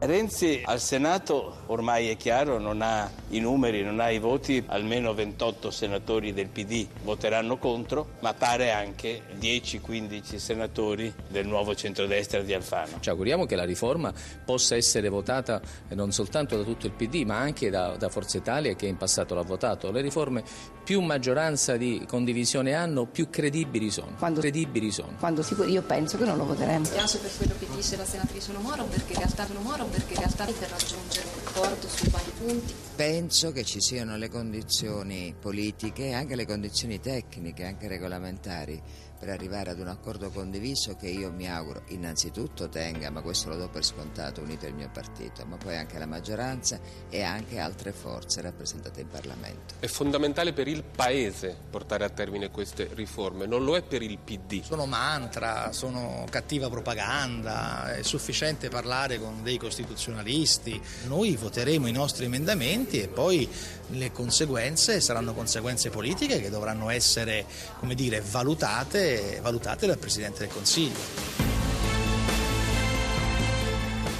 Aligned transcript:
Renzi 0.00 0.62
al 0.64 0.80
Senato 0.80 1.62
ormai 1.66 2.08
è 2.08 2.16
chiaro 2.16 2.58
non 2.60 2.82
ha 2.82 3.10
i 3.30 3.40
numeri, 3.40 3.82
non 3.82 3.98
ha 3.98 4.10
i 4.10 4.20
voti, 4.20 4.62
almeno 4.68 5.12
28 5.12 5.72
senatori 5.72 6.32
del 6.32 6.46
PD 6.46 6.86
voteranno 7.02 7.58
contro, 7.58 8.10
ma 8.20 8.32
pare 8.32 8.70
anche 8.70 9.22
10-15 9.40 10.36
senatori 10.36 11.12
del 11.28 11.48
nuovo 11.48 11.74
centrodestra 11.74 12.40
di 12.42 12.54
Alfano. 12.54 12.98
Ci 13.00 13.10
auguriamo 13.10 13.44
che 13.44 13.56
la 13.56 13.64
riforma 13.64 14.12
possa 14.44 14.76
essere 14.76 15.08
votata 15.08 15.60
non 15.88 16.12
soltanto 16.12 16.56
da 16.56 16.62
tutto 16.62 16.86
il 16.86 16.92
PD 16.92 17.24
ma 17.24 17.38
anche 17.38 17.68
da, 17.68 17.96
da 17.96 18.08
Forza 18.08 18.36
Italia 18.36 18.76
che 18.76 18.86
in 18.86 18.96
passato 18.96 19.34
l'ha 19.34 19.42
votato. 19.42 19.90
Le 19.90 20.00
riforme 20.00 20.44
più 20.84 21.00
maggioranza 21.00 21.76
di 21.76 22.04
condivisione 22.06 22.72
hanno, 22.72 23.04
più 23.06 23.28
credibili 23.28 23.90
sono. 23.90 24.14
Quando, 24.16 24.40
credibili 24.40 24.92
sono. 24.92 25.16
Quando 25.18 25.42
sicuro, 25.42 25.66
io 25.68 25.82
penso 25.82 26.16
che 26.16 26.24
non 26.24 26.36
lo 26.36 26.46
voteremo. 26.46 26.78
Mi 26.78 26.88
piace 26.88 27.18
per 27.18 27.30
quello 27.36 27.54
che 27.58 27.66
dice 27.74 27.96
la 27.96 28.04
senatrice 28.04 28.52
Moro 28.58 28.84
perché 28.84 29.12
in 29.12 29.18
realtà 29.18 29.44
sono 29.44 29.60
Moro 29.60 29.87
perché 29.88 30.14
in 30.14 30.18
realtà 30.20 30.44
per 30.44 30.68
raggiungere 30.70 31.28
un 31.32 31.46
accordo 31.46 31.88
sui 31.88 32.08
vari 32.08 32.32
punti. 32.38 32.74
Penso 32.96 33.52
che 33.52 33.64
ci 33.64 33.80
siano 33.80 34.16
le 34.16 34.28
condizioni 34.28 35.34
politiche 35.38 36.06
e 36.06 36.12
anche 36.14 36.36
le 36.36 36.46
condizioni 36.46 37.00
tecniche, 37.00 37.64
anche 37.64 37.88
regolamentari 37.88 38.80
per 39.18 39.30
arrivare 39.30 39.70
ad 39.70 39.80
un 39.80 39.88
accordo 39.88 40.30
condiviso 40.30 40.94
che 40.96 41.08
io 41.08 41.30
mi 41.32 41.50
auguro 41.50 41.82
innanzitutto 41.88 42.68
tenga, 42.68 43.10
ma 43.10 43.20
questo 43.20 43.48
lo 43.48 43.56
do 43.56 43.68
per 43.68 43.84
scontato, 43.84 44.40
unito 44.40 44.66
il 44.66 44.74
mio 44.74 44.88
partito, 44.92 45.44
ma 45.44 45.56
poi 45.56 45.76
anche 45.76 45.98
la 45.98 46.06
maggioranza 46.06 46.78
e 47.10 47.22
anche 47.22 47.58
altre 47.58 47.92
forze 47.92 48.40
rappresentate 48.40 49.00
in 49.00 49.08
Parlamento. 49.08 49.74
È 49.80 49.86
fondamentale 49.86 50.52
per 50.52 50.68
il 50.68 50.84
Paese 50.84 51.56
portare 51.68 52.04
a 52.04 52.10
termine 52.10 52.50
queste 52.50 52.88
riforme, 52.92 53.46
non 53.46 53.64
lo 53.64 53.76
è 53.76 53.82
per 53.82 54.02
il 54.02 54.18
PD. 54.18 54.62
Sono 54.62 54.86
mantra, 54.86 55.72
sono 55.72 56.24
cattiva 56.30 56.68
propaganda, 56.68 57.94
è 57.96 58.02
sufficiente 58.02 58.68
parlare 58.68 59.18
con 59.18 59.42
dei 59.42 59.58
costituzionalisti. 59.58 60.80
Noi 61.06 61.34
voteremo 61.36 61.86
i 61.88 61.92
nostri 61.92 62.26
emendamenti 62.26 63.00
e 63.00 63.08
poi 63.08 63.48
le 63.92 64.12
conseguenze 64.12 65.00
saranno 65.00 65.32
conseguenze 65.32 65.90
politiche 65.90 66.40
che 66.40 66.50
dovranno 66.50 66.90
essere, 66.90 67.46
come 67.78 67.94
dire, 67.94 68.20
valutate 68.20 69.07
valutate 69.40 69.86
dal 69.86 69.98
Presidente 69.98 70.40
del 70.40 70.48
Consiglio. 70.48 71.46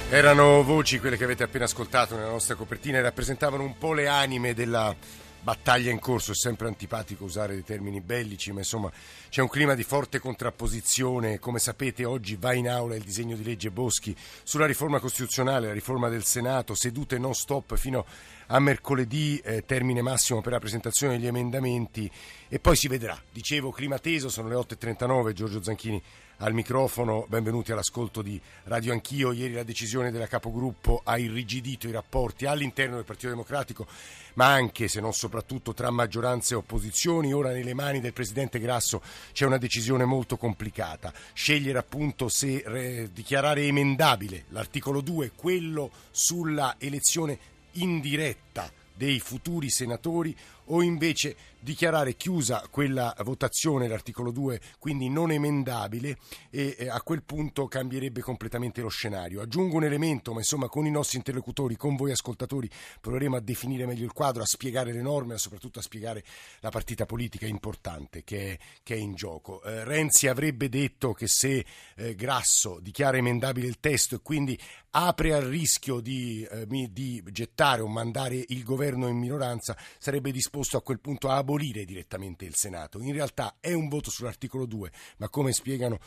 Erano 0.09 0.63
voci 0.63 0.99
quelle 0.99 1.17
che 1.17 1.23
avete 1.23 1.43
appena 1.43 1.65
ascoltato 1.65 2.15
nella 2.15 2.29
nostra 2.29 2.55
copertina 2.55 2.97
e 2.97 3.01
rappresentavano 3.01 3.63
un 3.63 3.77
po' 3.77 3.93
le 3.93 4.07
anime 4.07 4.55
della 4.55 4.95
battaglia 5.41 5.91
in 5.91 5.99
corso. 5.99 6.31
È 6.31 6.35
sempre 6.35 6.67
antipatico 6.67 7.23
usare 7.23 7.53
dei 7.53 7.63
termini 7.63 8.01
bellici, 8.01 8.51
ma 8.51 8.59
insomma 8.59 8.91
c'è 9.29 9.41
un 9.41 9.47
clima 9.47 9.75
di 9.75 9.83
forte 9.83 10.19
contrapposizione. 10.19 11.39
Come 11.39 11.59
sapete, 11.59 12.05
oggi 12.05 12.35
va 12.35 12.53
in 12.53 12.69
aula 12.69 12.95
il 12.95 13.03
disegno 13.03 13.35
di 13.35 13.43
legge 13.43 13.71
Boschi 13.71 14.15
sulla 14.43 14.65
riforma 14.65 14.99
costituzionale, 14.99 15.67
la 15.67 15.73
riforma 15.73 16.09
del 16.09 16.23
Senato, 16.23 16.75
sedute 16.75 17.17
non 17.17 17.33
stop 17.33 17.75
fino 17.75 18.05
a 18.47 18.59
mercoledì, 18.59 19.39
eh, 19.43 19.63
termine 19.65 20.01
massimo 20.01 20.41
per 20.41 20.53
la 20.53 20.59
presentazione 20.59 21.17
degli 21.17 21.27
emendamenti 21.27 22.09
e 22.47 22.59
poi 22.59 22.75
si 22.75 22.87
vedrà. 22.87 23.19
Dicevo, 23.31 23.71
clima 23.71 23.99
teso, 23.99 24.29
sono 24.29 24.47
le 24.47 24.55
8.39, 24.55 25.33
Giorgio 25.33 25.61
Zanchini 25.61 26.01
al 26.41 26.53
microfono, 26.53 27.25
benvenuti 27.27 27.71
all'ascolto 27.71 28.21
di 28.21 28.39
Radio 28.65 28.93
Anch'io. 28.93 29.31
Ieri 29.31 29.53
la 29.53 29.63
decisione 29.63 30.11
della 30.11 30.27
capogruppo 30.27 31.01
ha 31.03 31.17
irrigidito 31.17 31.87
i 31.87 31.91
rapporti 31.91 32.45
all'interno 32.45 32.95
del 32.95 33.03
Partito 33.03 33.29
Democratico, 33.29 33.87
ma 34.35 34.47
anche, 34.47 34.87
se 34.87 35.01
non 35.01 35.13
soprattutto, 35.13 35.73
tra 35.73 35.89
maggioranza 35.89 36.53
e 36.53 36.57
opposizioni. 36.57 37.33
Ora 37.33 37.51
nelle 37.51 37.73
mani 37.73 37.99
del 37.99 38.13
Presidente 38.13 38.59
Grasso 38.59 39.01
c'è 39.33 39.45
una 39.45 39.57
decisione 39.57 40.05
molto 40.05 40.37
complicata. 40.37 41.11
Scegliere 41.33 41.77
appunto 41.77 42.29
se 42.29 42.63
eh, 42.65 43.09
dichiarare 43.11 43.63
emendabile 43.63 44.45
l'articolo 44.49 45.01
2, 45.01 45.31
quello 45.35 45.91
sulla 46.11 46.75
elezione 46.77 47.37
indiretta 47.73 48.71
dei 48.93 49.19
futuri 49.19 49.69
senatori 49.69 50.35
o 50.65 50.81
invece 50.81 51.35
dichiarare 51.61 52.15
chiusa 52.15 52.63
quella 52.69 53.15
votazione, 53.23 53.87
l'articolo 53.87 54.31
2, 54.31 54.59
quindi 54.79 55.09
non 55.09 55.31
emendabile 55.31 56.17
e 56.49 56.87
a 56.89 57.01
quel 57.01 57.23
punto 57.23 57.67
cambierebbe 57.67 58.21
completamente 58.21 58.81
lo 58.81 58.89
scenario. 58.89 59.41
Aggiungo 59.41 59.77
un 59.77 59.83
elemento, 59.83 60.33
ma 60.33 60.39
insomma 60.39 60.67
con 60.67 60.85
i 60.85 60.91
nostri 60.91 61.17
interlocutori, 61.17 61.75
con 61.75 61.95
voi 61.95 62.11
ascoltatori, 62.11 62.69
proveremo 62.99 63.35
a 63.35 63.39
definire 63.39 63.85
meglio 63.85 64.05
il 64.05 64.13
quadro, 64.13 64.43
a 64.43 64.45
spiegare 64.45 64.91
le 64.91 65.01
norme, 65.01 65.33
ma 65.33 65.37
soprattutto 65.37 65.79
a 65.79 65.83
spiegare 65.83 66.23
la 66.61 66.69
partita 66.69 67.05
politica 67.05 67.45
importante 67.45 68.23
che 68.23 68.53
è, 68.53 68.57
che 68.83 68.95
è 68.95 68.97
in 68.97 69.13
gioco. 69.13 69.61
Eh, 69.63 69.83
Renzi 69.83 70.27
avrebbe 70.27 70.69
detto 70.69 71.13
che 71.13 71.27
se 71.27 71.65
eh, 71.95 72.15
Grasso 72.15 72.79
dichiara 72.81 73.17
emendabile 73.17 73.67
il 73.67 73.79
testo 73.79 74.15
e 74.15 74.19
quindi 74.21 74.59
apre 74.91 75.33
al 75.33 75.43
rischio 75.43 75.99
di, 75.99 76.47
eh, 76.49 76.65
di 76.67 77.23
gettare 77.31 77.81
o 77.81 77.87
mandare 77.87 78.43
il 78.47 78.63
governo 78.63 79.07
in 79.07 79.17
minoranza, 79.17 79.77
sarebbe 79.97 80.31
disposto 80.31 80.77
a 80.77 80.81
quel 80.81 80.99
punto 80.99 81.29
a 81.29 81.37
abolire 81.49 81.83
direttamente 81.83 82.45
il 82.45 82.53
Senato. 82.53 83.01
In 83.01 83.11
realtà 83.11 83.55
è 83.59 83.73
un 83.73 83.87
voto 83.89 84.11
sull'articolo 84.11 84.67
2, 84.67 84.91
ma 85.17 85.29
come 85.29 85.51
spiegano 85.51 85.99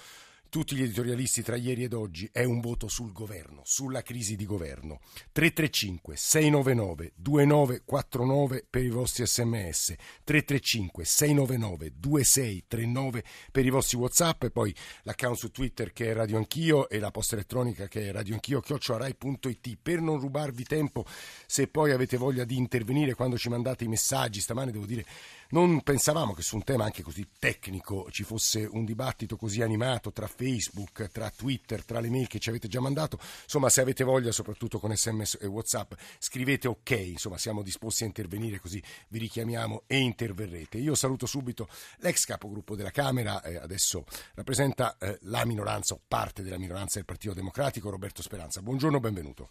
tutti 0.53 0.77
gli 0.77 0.83
editorialisti 0.83 1.43
tra 1.43 1.57
ieri 1.57 1.85
ed 1.85 1.95
oggi 1.95 2.29
è 2.31 2.45
un 2.45 2.61
voto 2.61 2.87
sul 2.87 3.11
governo, 3.11 3.63
sulla 3.65 4.03
crisi 4.03 4.37
di 4.37 4.45
governo. 4.45 5.01
335 5.33 6.15
699 6.15 7.13
2949 7.17 8.67
per 8.69 8.85
i 8.85 8.91
vostri 8.91 9.27
sms, 9.27 9.95
335 10.23 11.07
699 11.07 11.93
2639 11.97 13.25
per 13.51 13.65
i 13.65 13.71
vostri 13.71 13.97
whatsapp 13.97 14.43
e 14.43 14.51
poi 14.51 14.75
l'account 15.05 15.39
su 15.39 15.51
Twitter 15.51 15.91
che 15.91 16.11
è 16.11 16.13
Radio 16.13 16.37
Anch'io 16.37 16.91
e 16.91 16.99
la 16.99 17.11
posta 17.11 17.35
elettronica 17.35 17.89
che 17.89 18.11
è 18.11 18.13
radioanchio 18.13 18.61
chioccioarai.it 18.61 19.79
per 19.81 20.03
non 20.03 20.21
rubarvi 20.21 20.65
tempo 20.65 21.07
se 21.47 21.67
poi 21.69 21.93
avete 21.93 22.19
voglia 22.19 22.45
di 22.45 22.59
intervenire 22.59 23.15
quando 23.15 23.39
ci 23.39 23.49
mandate 23.49 23.85
i 23.85 23.89
messaggi 23.89 24.41
stamane 24.41 24.71
devo 24.71 24.85
dire 24.85 25.07
non 25.53 25.83
pensavamo 25.83 26.33
che 26.35 26.43
su 26.43 26.57
un 26.57 26.65
tema 26.65 26.85
anche 26.85 27.03
così 27.03 27.27
tecnico 27.39 28.11
ci 28.11 28.23
fosse 28.23 28.69
un 28.71 28.85
dibattito 28.85 29.37
così 29.37 29.63
animato 29.63 30.13
tra 30.13 30.27
Facebook, 30.43 31.09
tra 31.13 31.31
Twitter, 31.31 31.85
tra 31.85 32.01
le 32.01 32.11
mail 32.11 32.27
che 32.27 32.41
ci 32.41 32.49
avete 32.49 32.67
già 32.67 32.81
mandato. 32.81 33.19
Insomma, 33.45 33.69
se 33.69 33.81
avete 33.81 34.03
voglia, 34.03 34.33
soprattutto 34.33 34.81
con 34.81 34.95
sms 34.95 35.39
e 35.41 35.47
WhatsApp, 35.47 35.93
scrivete 36.19 36.67
ok. 36.67 36.91
Insomma, 36.91 37.39
siamo 37.39 37.63
disposti 37.63 38.03
a 38.03 38.07
intervenire 38.07 38.59
così 38.59 38.83
vi 39.09 39.21
richiamiamo 39.21 39.85
e 39.87 39.99
interverrete. 39.99 40.79
Io 40.79 40.97
saluto 40.97 41.27
subito 41.27 41.69
l'ex 41.99 42.25
capogruppo 42.25 42.75
della 42.75 42.91
Camera, 42.91 43.41
eh, 43.43 43.57
adesso 43.57 44.05
rappresenta 44.35 44.97
eh, 44.99 45.19
la 45.23 45.45
minoranza 45.45 45.95
o 45.95 46.01
parte 46.07 46.43
della 46.43 46.59
minoranza 46.59 46.97
del 46.97 47.05
Partito 47.05 47.35
Democratico, 47.35 47.91
Roberto 47.91 48.23
Speranza. 48.23 48.61
Buongiorno, 48.63 48.99
benvenuto. 48.99 49.51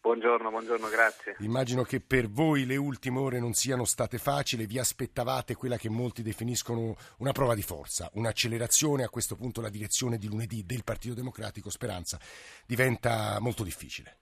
Buongiorno, 0.00 0.50
buongiorno, 0.50 0.88
grazie. 0.88 1.34
Immagino 1.40 1.82
che 1.82 2.00
per 2.00 2.28
voi 2.28 2.66
le 2.66 2.76
ultime 2.76 3.18
ore 3.18 3.40
non 3.40 3.52
siano 3.52 3.84
state 3.84 4.18
facili, 4.18 4.66
vi 4.66 4.78
aspettavate 4.78 5.56
quella 5.56 5.76
che 5.76 5.90
molti 5.90 6.22
definiscono 6.22 6.94
una 7.18 7.32
prova 7.32 7.54
di 7.54 7.62
forza, 7.62 8.08
un'accelerazione, 8.14 9.02
a 9.02 9.08
questo 9.08 9.34
punto 9.34 9.60
la 9.60 9.68
direzione 9.68 10.16
di 10.16 10.28
lunedì 10.28 10.64
del 10.64 10.84
Partito 10.84 11.14
Democratico, 11.14 11.68
Speranza, 11.68 12.16
diventa 12.64 13.38
molto 13.40 13.64
difficile. 13.64 14.18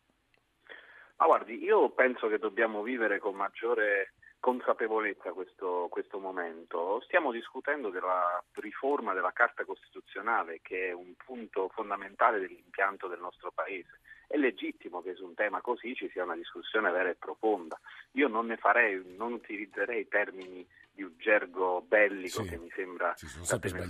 Ma 1.18 1.26
guardi, 1.26 1.62
io 1.62 1.90
penso 1.90 2.26
che 2.28 2.38
dobbiamo 2.38 2.82
vivere 2.82 3.18
con 3.18 3.34
maggiore 3.34 4.14
consapevolezza 4.40 5.32
questo, 5.32 5.88
questo 5.90 6.18
momento. 6.18 7.00
Stiamo 7.04 7.32
discutendo 7.32 7.90
della 7.90 8.42
riforma 8.54 9.12
della 9.12 9.32
Carta 9.32 9.64
Costituzionale, 9.64 10.60
che 10.62 10.88
è 10.88 10.92
un 10.92 11.14
punto 11.16 11.68
fondamentale 11.68 12.40
dell'impianto 12.40 13.08
del 13.08 13.20
nostro 13.20 13.50
Paese 13.52 14.00
è 14.26 14.36
legittimo 14.36 15.02
che 15.02 15.14
su 15.14 15.24
un 15.24 15.34
tema 15.34 15.60
così 15.60 15.94
ci 15.94 16.08
sia 16.10 16.24
una 16.24 16.34
discussione 16.34 16.90
vera 16.90 17.10
e 17.10 17.14
profonda. 17.14 17.78
Io 18.12 18.28
non 18.28 18.46
ne 18.46 18.56
farei, 18.56 19.02
non 19.16 19.32
utilizzerei 19.32 20.08
termini 20.08 20.66
di 20.96 21.02
un 21.02 21.12
gergo 21.18 21.82
bellico 21.82 22.42
sì, 22.42 22.48
che 22.48 22.56
mi 22.56 22.70
sembra 22.74 23.14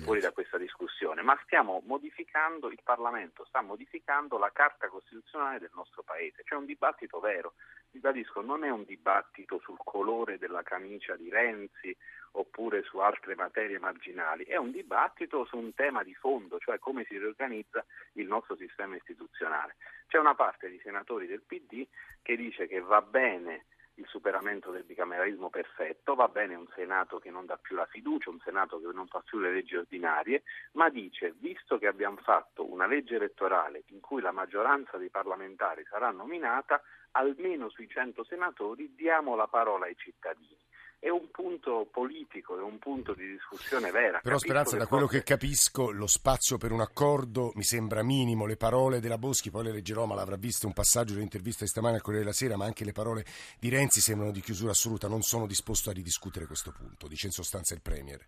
fuori 0.03 0.21
da 0.21 0.33
questa 0.33 0.59
discussione, 0.59 1.23
ma 1.23 1.38
stiamo 1.44 1.81
modificando, 1.87 2.69
il 2.69 2.81
Parlamento 2.83 3.44
sta 3.44 3.62
modificando 3.62 4.38
la 4.38 4.50
Carta 4.53 4.88
Costituzionale 4.88 5.61
del 5.61 5.71
nostro 5.75 6.03
Paese. 6.03 6.43
C'è 6.43 6.56
un 6.56 6.67
dibattito 6.67 7.21
vero, 7.21 7.55
ribadisco, 7.93 8.41
non 8.41 8.65
è 8.65 8.71
un 8.71 8.85
dibattito 8.85 9.61
sul 9.61 9.79
colore 9.85 10.37
della 10.37 10.65
camicia 10.65 11.15
di 11.15 11.31
Renzi 11.31 11.97
oppure 12.38 12.83
su 12.83 12.99
altre 12.99 13.35
materie 13.35 13.79
marginali, 13.79 14.44
è 14.44 14.56
un 14.56 14.71
dibattito 14.71 15.44
su 15.44 15.56
un 15.56 15.75
tema 15.75 16.03
di 16.03 16.15
fondo, 16.15 16.59
cioè 16.59 16.79
come 16.79 17.05
si 17.05 17.19
riorganizza 17.19 17.85
il 18.12 18.27
nostro 18.27 18.56
sistema 18.56 18.97
istituzionale. 18.97 19.77
C'è 20.06 20.19
una 20.19 20.35
parte 20.35 20.69
di 20.69 20.79
senatori 20.83 21.27
del 21.27 21.43
PD 21.43 21.87
che 22.23 22.37
dice 22.37 22.67
che 22.67 22.81
va 22.81 23.00
bene 23.03 23.67
il 23.99 24.06
superamento 24.09 24.71
del 24.71 24.85
bicameralismo 24.85 25.49
perfetto, 25.49 26.15
va 26.15 26.29
bene 26.29 26.55
un 26.55 26.69
Senato 26.75 27.19
che 27.19 27.31
non 27.31 27.47
dà 27.47 27.56
più 27.56 27.75
la 27.77 27.87
fiducia, 27.87 28.29
un 28.29 28.41
Senato 28.41 28.79
che 28.79 28.87
non 28.93 29.06
fa 29.06 29.21
più 29.21 29.39
le 29.39 29.50
leggi 29.50 29.75
ordinarie, 29.75 30.43
ma 30.73 30.91
dice, 30.91 31.35
visto 31.39 31.79
che 31.79 31.87
abbiamo 31.87 32.19
fatto 32.19 32.71
una 32.71 32.87
legge 32.87 33.17
elettorale 33.17 33.85
in 33.87 34.00
cui 34.00 34.21
la 34.21 34.32
maggioranza 34.32 34.99
dei 34.99 35.09
parlamentari 35.09 35.82
sarà 35.89 36.11
nominata, 36.11 36.82
almeno 37.12 37.71
sui 37.71 37.89
100 37.89 38.25
senatori 38.25 38.94
diamo 38.94 39.35
la 39.35 39.47
parola 39.47 39.87
ai 39.87 39.97
cittadini 39.97 40.66
è 40.98 41.08
un 41.08 41.31
punto 41.31 41.88
politico, 41.93 42.58
è 42.58 42.62
un 42.62 42.78
punto 42.78 43.14
di 43.14 43.26
discussione 43.26 43.90
vera. 43.90 44.20
Però 44.20 44.37
Capisco 44.37 44.38
Speranza, 44.38 44.76
da 44.76 44.87
quello 44.87 45.06
forse- 45.06 45.19
che 45.22 45.25
capisco, 45.25 45.90
lo 45.90 46.06
spazio 46.06 46.58
per 46.58 46.72
un 46.72 46.81
accordo 46.81 47.52
mi 47.54 47.62
sembra 47.62 48.02
minimo. 48.02 48.46
Le 48.46 48.56
parole 48.56 49.00
della 49.00 49.19
Boschi, 49.19 49.50
poi 49.50 49.64
le 49.64 49.72
leggerò, 49.72 50.06
ma 50.06 50.14
l'avrà 50.14 50.37
visto 50.37 50.66
un 50.66 50.72
passaggio 50.72 51.14
dell'intervista 51.14 51.64
di 51.64 51.70
stamane 51.70 51.96
al 51.96 52.02
Corriere 52.02 52.25
della 52.25 52.37
Sera, 52.37 52.56
ma 52.56 52.64
anche 52.64 52.84
le 52.84 52.93
parole 52.93 53.25
di 53.58 53.69
Renzi 53.69 54.00
sembrano 54.00 54.32
di 54.32 54.40
chiusura 54.40 54.72
assoluta. 54.72 55.08
Non 55.08 55.22
sono 55.22 55.46
disposto 55.46 55.90
a 55.90 55.93
ridiscutere 55.93 56.46
questo 56.46 56.72
punto, 56.72 57.06
dice 57.08 57.26
in 57.26 57.32
sostanza 57.32 57.75
il 57.75 57.82
Premier. 57.82 58.26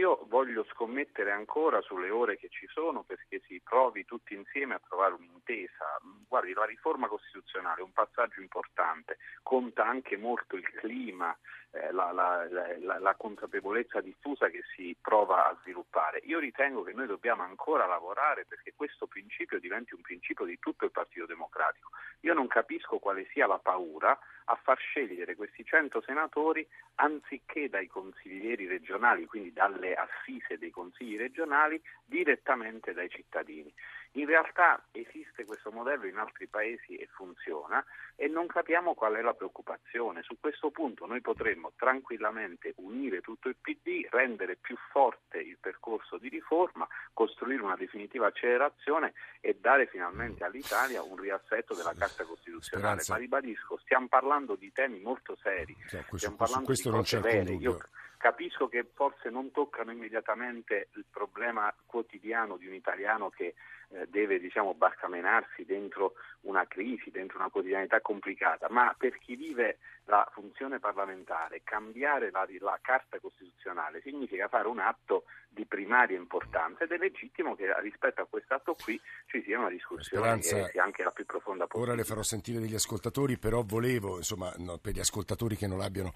Io 0.00 0.24
voglio 0.28 0.64
scommettere 0.72 1.30
ancora 1.30 1.82
sulle 1.82 2.08
ore 2.08 2.38
che 2.38 2.48
ci 2.48 2.66
sono 2.68 3.02
perché 3.02 3.42
si 3.46 3.60
provi 3.62 4.06
tutti 4.06 4.34
insieme 4.34 4.72
a 4.72 4.80
trovare 4.88 5.12
un'intesa. 5.12 6.00
Guardi, 6.26 6.54
la 6.54 6.64
riforma 6.64 7.06
costituzionale 7.06 7.80
è 7.80 7.84
un 7.84 7.92
passaggio 7.92 8.40
importante, 8.40 9.18
conta 9.42 9.84
anche 9.84 10.16
molto 10.16 10.56
il 10.56 10.66
clima, 10.72 11.36
eh, 11.72 11.92
la, 11.92 12.12
la- 12.12 12.48
la- 12.48 12.98
la 12.98 13.14
consapevolezza 13.14 14.00
diffusa 14.00 14.48
che 14.48 14.62
si 14.74 14.96
prova 14.98 15.46
a 15.50 15.56
sviluppare. 15.60 16.22
Io 16.24 16.38
ritengo 16.38 16.82
che 16.82 16.94
noi 16.94 17.06
dobbiamo 17.06 17.42
ancora 17.42 17.84
lavorare 17.84 18.46
perché 18.46 18.72
questo 18.74 19.06
principio 19.06 19.60
diventi 19.60 19.92
un 19.94 20.00
principio 20.00 20.46
di 20.46 20.58
tutto 20.58 20.86
il 20.86 20.92
Partito 20.92 21.26
Democratico. 21.26 21.90
Io 22.20 22.32
non 22.32 22.46
capisco 22.46 22.98
quale 22.98 23.28
sia 23.32 23.46
la 23.46 23.58
paura 23.58 24.18
a 24.50 24.56
far 24.56 24.78
scegliere 24.78 25.36
questi 25.36 25.64
100 25.64 26.02
senatori 26.02 26.66
anziché 26.96 27.68
dai 27.68 27.86
consiglieri 27.86 28.66
regionali, 28.66 29.24
quindi 29.24 29.52
dalle 29.52 29.94
assise 29.94 30.58
dei 30.58 30.70
consigli 30.70 31.16
regionali, 31.16 31.80
direttamente 32.04 32.92
dai 32.92 33.08
cittadini. 33.08 33.72
In 34.14 34.26
realtà 34.26 34.82
esiste 34.90 35.44
questo 35.44 35.70
modello 35.70 36.06
in 36.06 36.16
altri 36.16 36.48
paesi 36.48 36.96
e 36.96 37.06
funziona 37.12 37.84
e 38.16 38.26
non 38.26 38.48
capiamo 38.48 38.94
qual 38.94 39.14
è 39.14 39.20
la 39.22 39.34
preoccupazione. 39.34 40.22
Su 40.22 40.36
questo 40.40 40.70
punto 40.70 41.06
noi 41.06 41.20
potremmo 41.20 41.72
tranquillamente 41.76 42.72
unire 42.78 43.20
tutto 43.20 43.48
il 43.48 43.56
PD, 43.60 44.06
rendere 44.10 44.56
più 44.56 44.76
forte 44.90 45.38
il 45.38 45.58
percorso 45.60 46.18
di 46.18 46.28
riforma, 46.28 46.88
costruire 47.12 47.62
una 47.62 47.76
definitiva 47.76 48.26
accelerazione 48.26 49.12
e 49.40 49.56
dare 49.60 49.86
finalmente 49.86 50.42
all'Italia 50.42 51.02
un 51.02 51.16
riassetto 51.16 51.74
della 51.74 51.94
Carta 51.96 52.24
Costituzionale. 52.24 53.00
Speranza. 53.00 53.12
Ma 53.12 53.18
ribadisco, 53.18 53.78
stiamo 53.78 54.08
parlando 54.08 54.56
di 54.56 54.72
temi 54.72 55.00
molto 55.00 55.36
seri, 55.40 55.74
Cioè, 55.86 56.00
questo- 56.00 56.16
stiamo 56.16 56.36
parlando 56.36 56.66
questo 56.66 56.88
di 56.88 56.94
non 56.94 57.04
cose 57.04 57.20
vere. 57.20 57.52
Io 57.54 57.78
capisco 58.20 58.68
che 58.68 58.84
forse 58.92 59.30
non 59.30 59.50
toccano 59.50 59.92
immediatamente 59.92 60.88
il 60.94 61.06
problema 61.10 61.74
quotidiano 61.86 62.58
di 62.58 62.66
un 62.66 62.74
italiano 62.74 63.30
che 63.30 63.54
eh, 63.92 64.06
deve 64.08 64.38
diciamo, 64.38 64.74
barcamenarsi 64.74 65.64
dentro 65.64 66.14
una 66.42 66.66
crisi, 66.66 67.10
dentro 67.10 67.38
una 67.38 67.50
quotidianità 67.50 68.00
complicata, 68.00 68.68
ma 68.70 68.94
per 68.96 69.18
chi 69.18 69.36
vive 69.36 69.78
la 70.04 70.26
funzione 70.32 70.78
parlamentare, 70.78 71.62
cambiare 71.62 72.30
la, 72.30 72.46
la 72.58 72.78
Carta 72.80 73.18
Costituzionale 73.20 74.00
significa 74.00 74.48
fare 74.48 74.66
un 74.66 74.78
atto 74.78 75.24
di 75.48 75.64
primaria 75.66 76.16
importanza 76.16 76.84
ed 76.84 76.92
è 76.92 76.96
legittimo 76.96 77.54
che 77.54 77.66
rispetto 77.80 78.22
a 78.22 78.26
questo 78.26 78.54
atto 78.54 78.74
qui 78.74 79.00
ci 79.26 79.42
sia 79.42 79.58
una 79.58 79.68
discussione 79.68 80.22
Speranza- 80.22 80.56
che 80.64 80.70
sia 80.70 80.84
anche 80.84 81.02
la 81.02 81.10
più 81.10 81.26
profonda 81.26 81.66
possibile. 81.66 81.90
Ora 81.90 82.00
le 82.00 82.06
farò 82.06 82.22
sentire 82.22 82.60
degli 82.60 82.74
ascoltatori, 82.74 83.38
però 83.38 83.62
volevo, 83.64 84.16
insomma, 84.16 84.52
no, 84.58 84.78
per 84.78 84.94
gli 84.94 85.00
ascoltatori 85.00 85.56
che 85.56 85.66
non 85.66 85.78
l'abbiano 85.78 86.12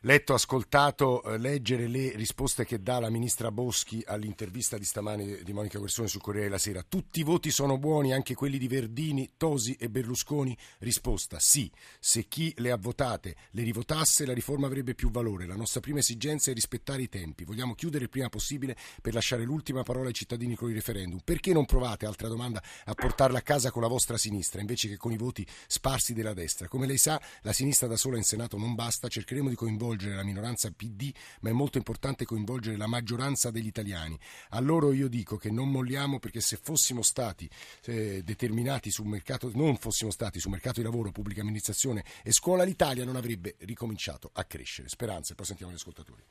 letto, 0.00 0.34
ascoltato, 0.34 1.22
eh, 1.22 1.38
leggere 1.38 1.86
le 1.86 2.12
risposte 2.16 2.64
che 2.64 2.82
dà 2.82 2.98
la 2.98 3.10
ministra 3.10 3.50
Boschi 3.50 4.02
all'intervista 4.06 4.78
di 4.78 4.84
stamani 4.84 5.42
di 5.42 5.52
Monica 5.52 5.78
Guersone 5.78 6.08
sul 6.08 6.20
Corriere 6.20 6.46
della 6.46 6.58
Sera. 6.58 6.82
Tutti 6.82 7.17
i 7.18 7.24
voti 7.24 7.50
sono 7.50 7.78
buoni, 7.78 8.12
anche 8.12 8.34
quelli 8.34 8.58
di 8.58 8.68
Verdini, 8.68 9.32
Tosi 9.36 9.74
e 9.74 9.90
Berlusconi? 9.90 10.56
Risposta 10.78 11.38
sì. 11.40 11.70
Se 11.98 12.28
chi 12.28 12.54
le 12.58 12.70
ha 12.70 12.76
votate 12.76 13.34
le 13.50 13.62
rivotasse, 13.64 14.24
la 14.24 14.32
riforma 14.32 14.66
avrebbe 14.66 14.94
più 14.94 15.10
valore. 15.10 15.46
La 15.46 15.56
nostra 15.56 15.80
prima 15.80 15.98
esigenza 15.98 16.50
è 16.50 16.54
rispettare 16.54 17.02
i 17.02 17.08
tempi. 17.08 17.44
Vogliamo 17.44 17.74
chiudere 17.74 18.04
il 18.04 18.10
prima 18.10 18.28
possibile 18.28 18.76
per 19.02 19.14
lasciare 19.14 19.42
l'ultima 19.42 19.82
parola 19.82 20.08
ai 20.08 20.14
cittadini 20.14 20.54
con 20.54 20.68
il 20.68 20.76
referendum. 20.76 21.18
Perché 21.24 21.52
non 21.52 21.66
provate, 21.66 22.06
altra 22.06 22.28
domanda, 22.28 22.62
a 22.84 22.94
portarla 22.94 23.38
a 23.38 23.42
casa 23.42 23.72
con 23.72 23.82
la 23.82 23.88
vostra 23.88 24.16
sinistra 24.16 24.60
invece 24.60 24.88
che 24.88 24.96
con 24.96 25.10
i 25.10 25.16
voti 25.16 25.44
sparsi 25.66 26.12
della 26.12 26.34
destra? 26.34 26.68
Come 26.68 26.86
lei 26.86 26.98
sa, 26.98 27.20
la 27.42 27.52
sinistra 27.52 27.88
da 27.88 27.96
sola 27.96 28.16
in 28.16 28.22
Senato 28.22 28.56
non 28.58 28.76
basta, 28.76 29.08
cercheremo 29.08 29.48
di 29.48 29.56
coinvolgere 29.56 30.14
la 30.14 30.24
minoranza 30.24 30.70
PD, 30.70 31.12
ma 31.40 31.50
è 31.50 31.52
molto 31.52 31.78
importante 31.78 32.24
coinvolgere 32.24 32.76
la 32.76 32.86
maggioranza 32.86 33.50
degli 33.50 33.66
italiani. 33.66 34.16
A 34.50 34.60
loro 34.60 34.92
io 34.92 35.08
dico 35.08 35.36
che 35.36 35.50
non 35.50 35.68
molliamo 35.68 36.20
perché 36.20 36.40
se 36.40 36.58
fossimo 36.62 37.02
stati 37.08 37.48
eh, 37.86 38.22
determinati 38.22 38.90
sul 38.90 39.06
mercato, 39.06 39.50
non 39.54 39.76
fossimo 39.76 40.10
stati 40.10 40.38
sul 40.38 40.52
mercato 40.52 40.80
di 40.80 40.84
lavoro, 40.84 41.10
pubblica 41.10 41.40
amministrazione 41.40 42.04
e 42.22 42.32
scuola, 42.32 42.62
l'Italia 42.62 43.04
non 43.04 43.16
avrebbe 43.16 43.56
ricominciato 43.60 44.30
a 44.34 44.44
crescere. 44.44 44.88
Speranza, 44.88 45.32
e 45.32 45.36
poi 45.36 45.46
sentiamo 45.46 45.72
gli 45.72 45.76
ascoltatori. 45.76 46.22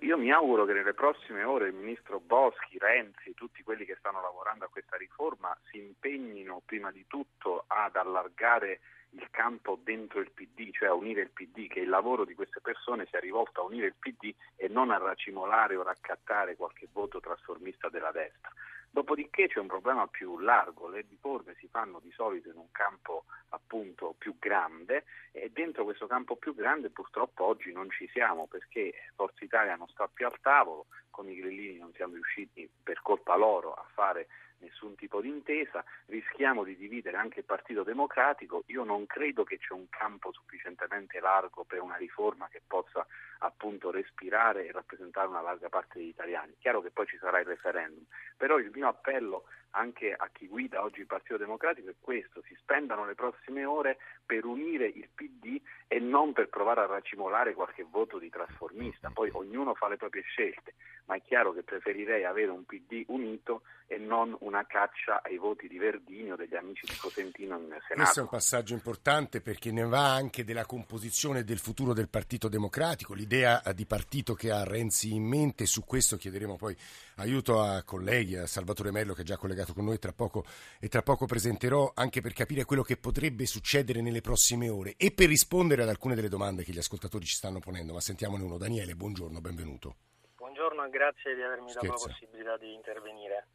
Io 0.00 0.18
mi 0.18 0.32
auguro 0.32 0.64
che 0.64 0.72
nelle 0.72 0.94
prossime 0.94 1.44
ore 1.44 1.68
il 1.68 1.74
ministro 1.74 2.18
Boschi, 2.18 2.76
Renzi, 2.76 3.34
tutti 3.34 3.62
quelli 3.62 3.84
che 3.84 3.94
stanno 4.00 4.20
lavorando 4.20 4.64
a 4.64 4.68
questa 4.68 4.96
riforma 4.96 5.56
si 5.70 5.78
impegnino 5.78 6.60
prima 6.64 6.90
di 6.90 7.04
tutto 7.06 7.64
ad 7.68 7.94
allargare 7.94 8.80
il 9.10 9.28
campo 9.30 9.78
dentro 9.82 10.20
il 10.20 10.32
PD, 10.32 10.70
cioè 10.72 10.88
a 10.88 10.94
unire 10.94 11.22
il 11.22 11.30
PD, 11.30 11.68
che 11.68 11.80
il 11.80 11.88
lavoro 11.88 12.24
di 12.24 12.34
queste 12.34 12.60
persone 12.60 13.06
sia 13.08 13.20
rivolto 13.20 13.60
a 13.60 13.64
unire 13.64 13.86
il 13.86 13.94
PD 13.98 14.34
e 14.56 14.68
non 14.68 14.90
a 14.90 14.98
racimolare 14.98 15.76
o 15.76 15.82
raccattare 15.82 16.56
qualche 16.56 16.88
voto 16.92 17.20
trasformista 17.20 17.88
della 17.88 18.10
destra. 18.10 18.50
Dopodiché 18.96 19.46
c'è 19.46 19.58
un 19.58 19.66
problema 19.66 20.06
più 20.06 20.38
largo, 20.38 20.88
le 20.88 21.04
riforme 21.06 21.54
si 21.58 21.68
fanno 21.68 22.00
di 22.02 22.10
solito 22.12 22.48
in 22.48 22.56
un 22.56 22.70
campo 22.72 23.24
appunto 23.50 24.14
più 24.16 24.38
grande 24.38 25.04
e 25.32 25.50
dentro 25.52 25.84
questo 25.84 26.06
campo 26.06 26.36
più 26.36 26.54
grande 26.54 26.88
purtroppo 26.88 27.44
oggi 27.44 27.70
non 27.72 27.90
ci 27.90 28.08
siamo 28.10 28.46
perché 28.46 28.94
Forza 29.14 29.44
Italia 29.44 29.76
non 29.76 29.86
sta 29.88 30.08
più 30.10 30.24
al 30.24 30.40
tavolo, 30.40 30.86
con 31.10 31.28
i 31.28 31.36
grillini 31.36 31.76
non 31.76 31.92
siamo 31.92 32.14
riusciti 32.14 32.66
per 32.82 33.02
colpa 33.02 33.36
loro 33.36 33.74
a 33.74 33.84
fare 33.92 34.28
nessun 34.58 34.94
tipo 34.94 35.20
di 35.20 35.28
intesa, 35.28 35.84
rischiamo 36.06 36.64
di 36.64 36.76
dividere 36.76 37.16
anche 37.16 37.40
il 37.40 37.44
Partito 37.44 37.82
Democratico, 37.82 38.64
io 38.66 38.84
non 38.84 39.06
credo 39.06 39.44
che 39.44 39.58
c'è 39.58 39.72
un 39.72 39.88
campo 39.88 40.32
sufficientemente 40.32 41.20
largo 41.20 41.64
per 41.64 41.80
una 41.80 41.96
riforma 41.96 42.48
che 42.48 42.62
possa 42.66 43.06
appunto 43.38 43.90
respirare 43.90 44.66
e 44.66 44.72
rappresentare 44.72 45.28
una 45.28 45.42
larga 45.42 45.68
parte 45.68 45.98
degli 45.98 46.08
italiani. 46.08 46.56
Chiaro 46.58 46.80
che 46.80 46.90
poi 46.90 47.06
ci 47.06 47.18
sarà 47.18 47.40
il 47.40 47.46
referendum, 47.46 48.04
però 48.36 48.58
il 48.58 48.70
mio 48.72 48.88
appello 48.88 49.44
anche 49.76 50.12
a 50.12 50.28
chi 50.32 50.48
guida 50.48 50.82
oggi 50.82 51.00
il 51.00 51.06
Partito 51.06 51.36
Democratico 51.36 51.90
è 51.90 51.94
questo, 52.00 52.42
si 52.46 52.56
spendano 52.58 53.04
le 53.04 53.14
prossime 53.14 53.64
ore 53.64 53.98
per 54.24 54.44
unire 54.44 54.86
il 54.86 55.08
PD 55.14 55.60
e 55.86 55.98
non 56.00 56.32
per 56.32 56.48
provare 56.48 56.80
a 56.80 56.86
racimolare 56.86 57.54
qualche 57.54 57.84
voto 57.88 58.18
di 58.18 58.30
trasformista, 58.30 59.10
poi 59.10 59.30
ognuno 59.32 59.74
fa 59.74 59.88
le 59.88 59.96
proprie 59.96 60.22
scelte, 60.22 60.74
ma 61.04 61.16
è 61.16 61.22
chiaro 61.22 61.52
che 61.52 61.62
preferirei 61.62 62.24
avere 62.24 62.50
un 62.50 62.64
PD 62.64 63.04
unito 63.08 63.62
e 63.86 63.98
non 63.98 64.36
una 64.40 64.66
caccia 64.66 65.22
ai 65.22 65.36
voti 65.36 65.68
di 65.68 65.78
Verdini 65.78 66.32
o 66.32 66.36
degli 66.36 66.56
amici 66.56 66.86
di 66.86 66.96
Cosentino 66.96 67.56
in 67.56 67.68
Questo 67.68 67.92
è 67.92 67.96
Senato. 67.96 68.20
un 68.22 68.28
passaggio 68.28 68.74
importante 68.74 69.40
perché 69.40 69.70
ne 69.70 69.84
va 69.84 70.12
anche 70.12 70.42
della 70.42 70.66
composizione 70.66 71.44
del 71.44 71.58
futuro 71.58 71.92
del 71.92 72.08
Partito 72.08 72.48
Democratico, 72.48 73.14
l'idea 73.14 73.62
di 73.74 73.86
partito 73.86 74.34
che 74.34 74.50
ha 74.50 74.64
Renzi 74.64 75.14
in 75.14 75.24
mente. 75.24 75.66
Su 75.66 75.84
questo 75.84 76.16
chiederemo 76.16 76.56
poi 76.56 76.76
aiuto 77.16 77.60
a 77.60 77.82
colleghi, 77.84 78.36
a 78.36 78.46
Salvatore 78.46 78.90
Mello 78.90 79.14
che 79.14 79.22
è 79.22 79.24
già 79.24 79.36
collegato 79.36 79.65
con 79.72 79.84
noi 79.84 79.98
tra 79.98 80.12
poco, 80.12 80.44
e 80.80 80.88
tra 80.88 81.02
poco 81.02 81.26
presenterò 81.26 81.92
anche 81.94 82.20
per 82.20 82.32
capire 82.32 82.64
quello 82.64 82.82
che 82.82 82.96
potrebbe 82.96 83.46
succedere 83.46 84.00
nelle 84.00 84.20
prossime 84.20 84.68
ore 84.68 84.94
e 84.96 85.12
per 85.12 85.28
rispondere 85.28 85.82
ad 85.82 85.88
alcune 85.88 86.14
delle 86.14 86.28
domande 86.28 86.64
che 86.64 86.72
gli 86.72 86.78
ascoltatori 86.78 87.24
ci 87.24 87.34
stanno 87.34 87.60
ponendo. 87.60 87.92
Ma 87.92 88.00
sentiamone 88.00 88.42
uno. 88.42 88.58
Daniele, 88.58 88.94
buongiorno, 88.94 89.40
benvenuto. 89.40 89.96
Buongiorno 90.36 90.84
e 90.84 90.90
grazie 90.90 91.34
di 91.34 91.42
avermi 91.42 91.72
dato 91.72 91.86
la 91.86 91.96
Scherza. 91.96 92.08
possibilità 92.08 92.56
di 92.56 92.72
intervenire. 92.72 93.48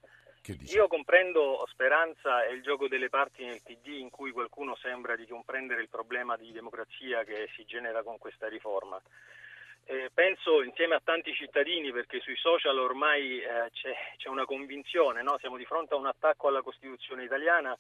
Io 0.74 0.88
comprendo 0.88 1.64
Speranza 1.70 2.44
e 2.46 2.54
il 2.54 2.64
gioco 2.64 2.88
delle 2.88 3.10
parti 3.10 3.46
nel 3.46 3.62
PD 3.64 4.00
in 4.00 4.10
cui 4.10 4.32
qualcuno 4.32 4.76
sembra 4.76 5.16
di 5.16 5.28
comprendere 5.28 5.82
il 5.82 5.90
problema 5.90 6.36
di 6.36 6.52
democrazia 6.52 7.24
che 7.24 7.48
si 7.56 7.64
genera 7.66 8.02
con 8.02 8.18
questa 8.18 8.48
riforma. 8.48 9.00
Eh, 9.86 10.10
penso 10.14 10.64
insieme 10.64 10.96
a 10.96 11.02
tanti 11.04 11.34
cittadini, 11.34 11.92
perché 11.92 12.20
sui 12.20 12.36
social 12.38 12.78
ormai 12.78 13.40
eh, 13.42 13.70
c'è, 13.72 13.94
c'è 14.18 14.30
una 14.30 14.46
convinzione, 14.46 15.22
no? 15.22 15.38
siamo 15.40 15.58
di 15.58 15.66
fronte 15.66 15.94
a 15.94 15.98
un 15.98 16.06
attacco 16.06 16.48
alla 16.48 16.62
Costituzione 16.62 17.24
italiana 17.24 17.78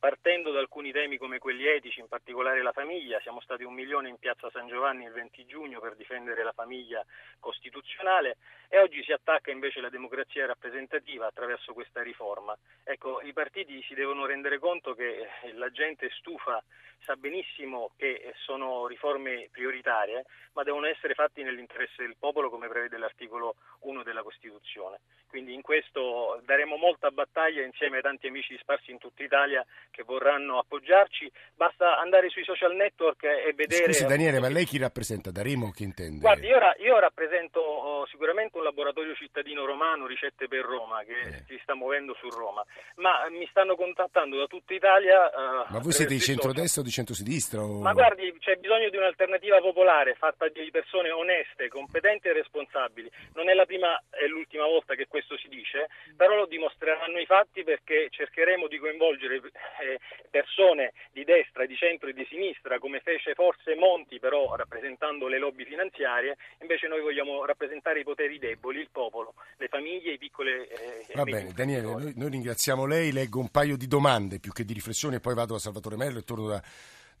partendo 0.00 0.50
da 0.50 0.58
alcuni 0.60 0.92
temi 0.92 1.18
come 1.18 1.38
quelli 1.38 1.66
etici, 1.66 2.00
in 2.00 2.08
particolare 2.08 2.62
la 2.62 2.72
famiglia. 2.72 3.20
Siamo 3.20 3.40
stati 3.42 3.64
un 3.64 3.74
milione 3.74 4.08
in 4.08 4.16
piazza 4.16 4.48
San 4.50 4.66
Giovanni 4.66 5.04
il 5.04 5.12
20 5.12 5.44
giugno 5.44 5.78
per 5.78 5.94
difendere 5.94 6.42
la 6.42 6.52
famiglia 6.52 7.04
costituzionale 7.38 8.38
e 8.68 8.78
oggi 8.78 9.04
si 9.04 9.12
attacca 9.12 9.50
invece 9.50 9.80
la 9.80 9.90
democrazia 9.90 10.46
rappresentativa 10.46 11.26
attraverso 11.26 11.74
questa 11.74 12.02
riforma. 12.02 12.56
Ecco, 12.82 13.20
i 13.20 13.34
partiti 13.34 13.82
si 13.82 13.92
devono 13.94 14.24
rendere 14.24 14.58
conto 14.58 14.94
che 14.94 15.28
la 15.52 15.70
gente 15.70 16.08
stufa, 16.14 16.64
sa 17.04 17.16
benissimo 17.16 17.92
che 17.96 18.32
sono 18.38 18.86
riforme 18.86 19.48
prioritarie, 19.52 20.24
ma 20.54 20.62
devono 20.62 20.86
essere 20.86 21.12
fatti 21.12 21.42
nell'interesse 21.42 22.02
del 22.02 22.16
popolo 22.18 22.48
come 22.48 22.68
prevede 22.68 22.96
l'articolo 22.96 23.56
1 23.80 24.02
della 24.02 24.22
Costituzione. 24.22 25.00
Quindi 25.30 25.54
in 25.54 25.62
questo 25.62 26.42
daremo 26.44 26.74
molta 26.76 27.10
battaglia 27.10 27.62
insieme 27.62 27.98
ai 27.98 28.02
tanti 28.02 28.26
amici 28.26 28.58
sparsi 28.58 28.90
in 28.90 28.98
tutta 28.98 29.22
Italia 29.22 29.64
che 29.92 30.02
vorranno 30.02 30.58
appoggiarci. 30.58 31.30
Basta 31.54 31.98
andare 32.00 32.28
sui 32.30 32.42
social 32.42 32.74
network 32.74 33.22
e 33.22 33.52
vedere... 33.54 33.84
Scusi 33.84 34.06
Daniele, 34.06 34.40
ma 34.40 34.48
lei 34.48 34.64
chi 34.64 34.78
rappresenta? 34.78 35.30
Daremo 35.30 35.70
che 35.70 35.84
intende? 35.84 36.18
Guardi, 36.18 36.48
io, 36.48 36.58
io 36.78 36.98
rappresento 36.98 37.60
oh, 37.60 38.06
sicuramente 38.06 38.58
un 38.58 38.64
laboratorio 38.64 39.14
cittadino 39.14 39.64
romano, 39.64 40.08
Ricette 40.08 40.48
per 40.48 40.64
Roma, 40.64 41.04
che 41.04 41.20
eh. 41.20 41.44
si 41.46 41.60
sta 41.62 41.76
muovendo 41.76 42.12
su 42.18 42.28
Roma, 42.28 42.64
ma 42.96 43.28
mi 43.28 43.46
stanno 43.50 43.76
contattando 43.76 44.36
da 44.36 44.46
tutta 44.46 44.74
Italia... 44.74 45.30
Uh, 45.30 45.72
ma 45.72 45.78
voi 45.78 45.92
siete 45.92 46.14
di 46.14 46.20
centrodestra 46.20 46.80
o 46.80 46.84
di 46.84 46.90
centrosinistra? 46.90 47.62
O... 47.62 47.80
Ma 47.80 47.92
guardi, 47.92 48.36
c'è 48.40 48.56
bisogno 48.56 48.90
di 48.90 48.96
un'alternativa 48.96 49.60
popolare 49.60 50.14
fatta 50.14 50.48
di 50.48 50.68
persone 50.72 51.12
oneste, 51.12 51.68
competenti 51.68 52.26
e 52.26 52.32
responsabili. 52.32 53.08
Non 53.34 53.48
è 53.48 53.54
la 53.54 53.64
prima 53.64 53.96
e 54.10 54.26
l'ultima 54.26 54.64
volta 54.64 54.96
che 54.96 55.06
questo 55.06 55.18
questo 55.20 55.36
si 55.36 55.48
dice, 55.48 55.88
però 56.16 56.34
lo 56.34 56.46
dimostreranno 56.46 57.18
i 57.18 57.26
fatti 57.26 57.62
perché 57.62 58.08
cercheremo 58.10 58.66
di 58.66 58.78
coinvolgere 58.78 59.36
eh, 59.36 60.00
persone 60.30 60.92
di 61.12 61.24
destra, 61.24 61.66
di 61.66 61.76
centro 61.76 62.08
e 62.08 62.14
di 62.14 62.26
sinistra, 62.28 62.78
come 62.78 63.00
fece 63.00 63.34
forse 63.34 63.74
Monti, 63.74 64.18
però 64.18 64.56
rappresentando 64.56 65.28
le 65.28 65.38
lobby 65.38 65.64
finanziarie, 65.64 66.36
invece 66.60 66.88
noi 66.88 67.02
vogliamo 67.02 67.44
rappresentare 67.44 68.00
i 68.00 68.04
poteri 68.04 68.38
deboli, 68.38 68.80
il 68.80 68.88
popolo, 68.90 69.34
le 69.58 69.68
famiglie, 69.68 70.12
i 70.12 70.18
piccoli... 70.18 70.50
Eh, 70.50 71.12
Va 71.14 71.24
bene, 71.24 71.52
Daniele, 71.52 71.82
noi, 71.82 72.12
noi 72.16 72.30
ringraziamo 72.30 72.86
lei, 72.86 73.12
leggo 73.12 73.38
un 73.38 73.50
paio 73.50 73.76
di 73.76 73.86
domande 73.86 74.40
più 74.40 74.52
che 74.52 74.64
di 74.64 74.72
riflessioni 74.72 75.16
e 75.16 75.20
poi 75.20 75.34
vado 75.34 75.52
da 75.52 75.58
Salvatore 75.58 75.96
Mello 75.96 76.18
e 76.18 76.24
torno 76.24 76.48
da 76.48 76.62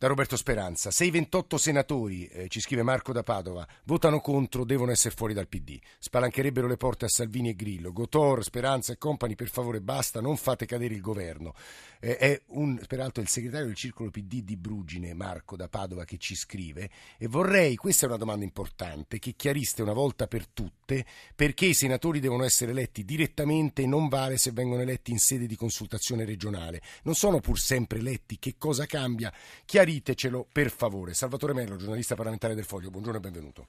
da 0.00 0.06
Roberto 0.06 0.34
Speranza. 0.34 0.90
Se 0.90 1.04
i 1.04 1.10
28 1.10 1.58
senatori, 1.58 2.26
eh, 2.26 2.48
ci 2.48 2.60
scrive 2.60 2.82
Marco 2.82 3.12
da 3.12 3.22
Padova, 3.22 3.68
votano 3.84 4.20
contro, 4.20 4.64
devono 4.64 4.92
essere 4.92 5.14
fuori 5.14 5.34
dal 5.34 5.46
PD. 5.46 5.78
Spalancherebbero 5.98 6.66
le 6.66 6.78
porte 6.78 7.04
a 7.04 7.08
Salvini 7.08 7.50
e 7.50 7.54
Grillo. 7.54 7.92
Gotor, 7.92 8.42
Speranza 8.42 8.94
e 8.94 8.96
compagni, 8.96 9.34
per 9.34 9.50
favore 9.50 9.82
basta, 9.82 10.22
non 10.22 10.38
fate 10.38 10.64
cadere 10.64 10.94
il 10.94 11.02
governo. 11.02 11.52
Eh, 12.00 12.16
è 12.16 12.42
un, 12.48 12.80
peraltro 12.88 13.22
il 13.22 13.28
segretario 13.28 13.66
del 13.66 13.76
circolo 13.76 14.10
PD 14.10 14.42
di 14.42 14.56
Brugine, 14.56 15.14
Marco 15.14 15.56
da 15.56 15.68
Padova, 15.68 16.04
che 16.04 16.18
ci 16.18 16.34
scrive 16.34 16.90
e 17.18 17.28
vorrei, 17.28 17.76
questa 17.76 18.06
è 18.06 18.08
una 18.08 18.18
domanda 18.18 18.44
importante, 18.44 19.18
che 19.18 19.34
chiariste 19.36 19.82
una 19.82 19.92
volta 19.92 20.26
per 20.26 20.46
tutte 20.46 21.04
perché 21.34 21.66
i 21.66 21.74
senatori 21.74 22.20
devono 22.20 22.44
essere 22.44 22.72
eletti 22.72 23.04
direttamente 23.04 23.82
e 23.82 23.86
non 23.86 24.08
vale 24.08 24.38
se 24.38 24.50
vengono 24.50 24.82
eletti 24.82 25.10
in 25.10 25.18
sede 25.18 25.46
di 25.46 25.56
consultazione 25.56 26.24
regionale. 26.24 26.80
Non 27.04 27.14
sono 27.14 27.40
pur 27.40 27.58
sempre 27.58 27.98
eletti, 27.98 28.38
che 28.38 28.54
cosa 28.58 28.86
cambia? 28.86 29.32
Chiarite 29.64 30.00
chiaritecelo 30.00 30.46
per 30.50 30.70
favore. 30.70 31.14
Salvatore 31.14 31.52
Mello, 31.52 31.76
giornalista 31.76 32.14
parlamentare 32.14 32.54
del 32.54 32.64
Foglio, 32.64 32.90
buongiorno 32.90 33.18
e 33.18 33.20
benvenuto. 33.20 33.66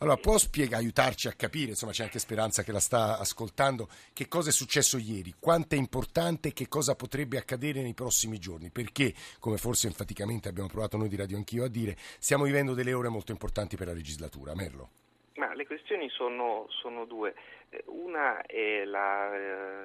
Allora, 0.00 0.16
può 0.16 0.38
spiegare, 0.38 0.82
aiutarci 0.82 1.26
a 1.26 1.32
capire, 1.32 1.70
insomma 1.70 1.90
c'è 1.90 2.04
anche 2.04 2.20
Speranza 2.20 2.62
che 2.62 2.70
la 2.70 2.78
sta 2.78 3.18
ascoltando, 3.18 3.88
che 4.12 4.28
cosa 4.28 4.50
è 4.50 4.52
successo 4.52 4.96
ieri, 4.96 5.34
quanto 5.40 5.74
è 5.74 5.78
importante 5.78 6.48
e 6.48 6.52
che 6.52 6.68
cosa 6.68 6.94
potrebbe 6.94 7.36
accadere 7.36 7.82
nei 7.82 7.94
prossimi 7.94 8.38
giorni, 8.38 8.70
perché, 8.70 9.12
come 9.40 9.56
forse 9.56 9.88
enfaticamente 9.88 10.48
abbiamo 10.48 10.68
provato 10.68 10.96
noi 10.96 11.08
di 11.08 11.16
Radio 11.16 11.36
Anch'io 11.36 11.64
a 11.64 11.68
dire, 11.68 11.96
stiamo 11.98 12.44
vivendo 12.44 12.74
delle 12.74 12.92
ore 12.92 13.08
molto 13.08 13.32
importanti 13.32 13.76
per 13.76 13.88
la 13.88 13.92
legislatura. 13.92 14.54
Merlo. 14.54 14.90
Ma 15.34 15.52
le 15.54 15.66
questioni 15.66 16.08
sono, 16.10 16.66
sono 16.68 17.04
due. 17.04 17.34
Eh, 17.68 17.82
una 17.86 18.42
è 18.42 18.84
la, 18.84 19.34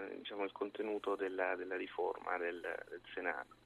eh, 0.10 0.18
diciamo, 0.18 0.44
il 0.44 0.52
contenuto 0.52 1.16
della, 1.16 1.56
della 1.56 1.76
riforma 1.76 2.38
del, 2.38 2.60
del 2.60 3.02
Senato 3.14 3.62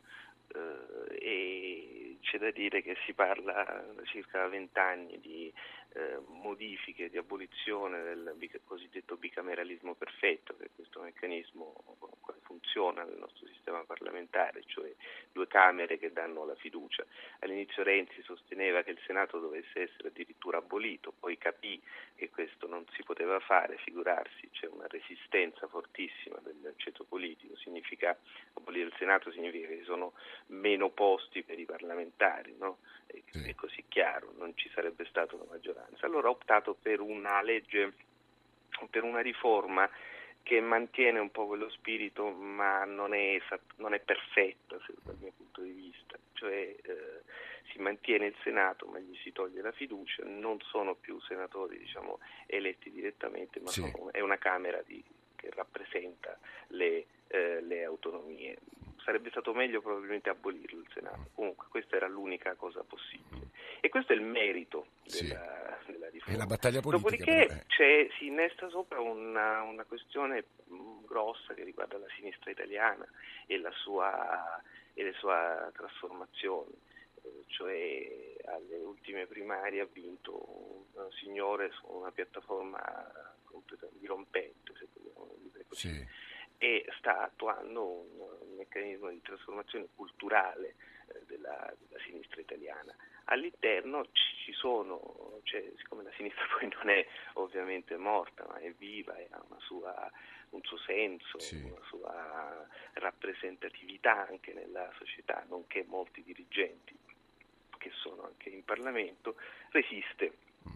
e 1.20 2.18
c'è 2.22 2.38
da 2.38 2.52
dire 2.52 2.82
che 2.82 2.96
si 3.06 3.14
parla 3.14 3.64
da 3.96 4.04
circa 4.04 4.48
vent'anni 4.48 5.20
di 5.20 5.54
eh, 5.94 6.20
modifiche, 6.28 7.10
di 7.10 7.18
abolizione 7.18 8.04
del 8.04 8.62
cosiddetto 8.66 9.16
bicameralismo 9.16 9.96
perfetto, 9.96 10.56
che 10.58 10.66
è 10.66 10.70
questo 10.76 11.02
meccanismo 11.02 11.98
che 12.26 12.34
funziona 12.42 13.04
nel 13.04 13.18
nostro 13.18 13.48
sistema 13.48 13.84
parlamentare, 13.84 14.64
cioè 14.66 14.94
due 15.32 15.48
Camere 15.48 15.98
che 15.98 16.12
danno 16.12 16.46
la 16.46 16.56
fiducia. 16.56 17.06
All'inizio 17.40 17.84
Renzi 17.84 18.22
sosteneva 18.24 18.84
che 18.84 18.92
il 18.92 19.00
Senato 19.06 19.40
dovesse 19.40 19.82
essere 19.82 20.10
addirittura 20.10 20.58
abolito, 20.58 21.14
poi 21.18 21.38
capì 21.38 21.82
che 22.16 22.30
questo 22.30 22.68
non 22.68 22.86
si 22.94 23.04
poteva 23.04 23.40
fare, 23.40 23.78
figurarsi, 23.78 24.50
c'è 24.52 24.68
una 24.68 24.88
resistenza 24.88 25.68
fortissima 25.68 26.38
del 26.44 26.74
ceto 26.78 27.06
politico, 27.06 27.56
significa 27.56 28.18
abolire 28.54 28.88
il 28.88 28.96
Senato 28.98 29.32
significa 29.32 29.68
che 29.68 29.84
sono 29.84 30.14
meno 30.48 30.90
posti 30.90 31.44
per 31.44 31.60
i 31.60 31.66
parlamentari, 31.66 32.56
no? 32.58 32.78
è 33.08 33.56
così 33.56 33.84
chiaro, 33.88 34.34
non 34.38 34.56
ci 34.56 34.70
sarebbe 34.74 35.06
stata 35.06 35.36
una 35.36 35.46
maggioranza. 35.50 36.06
Allora 36.06 36.28
ha 36.28 36.32
optato 36.32 36.76
per 36.80 37.00
una 37.00 37.42
legge, 37.42 37.94
per 38.90 39.04
una 39.04 39.22
riforma 39.22 39.90
che 40.44 40.62
mantiene 40.62 41.20
un 41.20 41.30
po' 41.30 41.46
quello 41.46 41.70
spirito 41.70 42.30
ma 42.30 42.86
non 42.86 43.14
è, 43.14 43.38
non 43.78 43.94
è 43.94 44.00
perfetta 44.00 44.78
dal 45.04 45.18
mio 45.20 45.34
punto 45.36 45.62
di 45.62 45.72
vista, 45.72 46.18
cioè 46.34 46.74
eh, 46.82 47.22
si 47.72 47.80
mantiene 47.80 48.28
il 48.28 48.36
Senato 48.44 48.86
ma 48.88 48.98
gli 49.00 49.14
si 49.18 49.34
toglie 49.34 49.62
la 49.62 49.74
fiducia, 49.74 50.24
non 50.24 50.60
sono 50.62 50.96
più 50.96 51.20
senatori 51.20 51.78
diciamo, 51.78 52.20
eletti 52.46 52.90
direttamente 52.90 53.60
ma 53.60 53.72
sì. 53.72 53.82
sono, 53.82 54.10
è 54.14 54.22
una 54.22 54.38
Camera 54.38 54.82
di, 54.86 55.04
che 55.36 55.50
rappresenta 55.54 56.38
le, 56.68 57.08
eh, 57.28 57.60
le 57.62 57.84
autonomie 57.84 58.58
sarebbe 59.08 59.30
stato 59.30 59.54
meglio 59.54 59.80
probabilmente 59.80 60.28
abolirlo 60.28 60.82
il 60.82 60.90
Senato. 60.94 61.30
Comunque 61.34 61.68
questa 61.70 61.96
era 61.96 62.10
l'unica 62.10 62.56
cosa 62.56 62.84
possibile. 62.84 63.52
E 63.80 63.88
questo 63.88 64.12
è 64.12 64.18
il 64.18 64.22
merito 64.22 64.88
della, 65.06 65.80
sì. 65.86 65.92
della 65.94 66.10
riforma. 66.10 66.34
E 66.34 66.38
la 66.38 66.46
battaglia 66.46 66.82
politica. 66.82 67.24
Dopodiché 67.24 67.64
eh. 67.78 68.10
si 68.18 68.26
innesta 68.26 68.68
sopra 68.68 69.00
una, 69.00 69.62
una, 69.62 69.86
questione 69.86 70.44
grossa 71.06 71.54
che 71.54 71.64
riguarda 71.64 71.98
la 71.98 72.08
sinistra 72.18 72.52
italiana 72.52 73.08
e, 73.46 73.58
la 73.60 73.72
sua, 73.72 74.62
e 74.94 75.04
le 75.04 75.14
sue 75.14 75.72
trasformazioni. 75.74 76.74
Eh, 77.24 77.44
cioè 77.46 78.36
alle 78.44 78.76
ultime 78.84 79.26
primarie 79.26 79.80
ha 79.80 79.88
vinto 79.90 80.84
un 80.92 81.12
signore 81.12 81.72
su 81.72 81.86
una 81.88 82.12
piattaforma 82.12 82.78
completamente 83.46 84.00
dirompente, 84.02 84.74
se 84.78 84.86
vogliamo 84.92 85.34
dire 85.44 85.64
così. 85.66 85.88
Sì 85.88 86.26
e 86.58 86.86
sta 86.98 87.24
attuando 87.24 87.86
un, 87.86 88.56
meccanismo 88.58 89.10
di 89.10 89.22
trasformazione 89.22 89.88
culturale 89.94 90.76
eh, 91.10 91.22
della, 91.28 91.74
della, 91.78 92.02
sinistra 92.04 92.42
italiana. 92.42 92.96
All'interno 93.26 94.08
ci 94.12 94.52
sono, 94.54 95.40
cioè, 95.44 95.64
siccome 95.78 96.04
la 96.04 96.12
sinistra 96.16 96.44
poi 96.58 96.70
non 96.70 96.90
è 96.90 97.06
ovviamente 97.34 97.96
morta, 97.98 98.46
ma 98.48 98.58
è 98.58 98.72
viva 98.72 99.16
e 99.18 99.28
ha 99.30 99.44
sua, 99.60 100.12
un 100.52 100.62
suo 100.64 100.78
senso, 100.78 101.40
sì. 101.40 101.56
una 101.56 101.86
sua 101.86 102.68
rappresentatività 102.94 104.28
anche 104.28 104.54
nella 104.54 104.92
società, 104.98 105.46
nonché 105.50 105.86
molti 105.88 106.24
dirigenti 106.24 106.98
che 107.78 107.92
sono 107.94 108.24
anche 108.24 108.50
in 108.50 108.64
Parlamento, 108.64 109.36
resiste, 109.70 110.38
mm. 110.68 110.76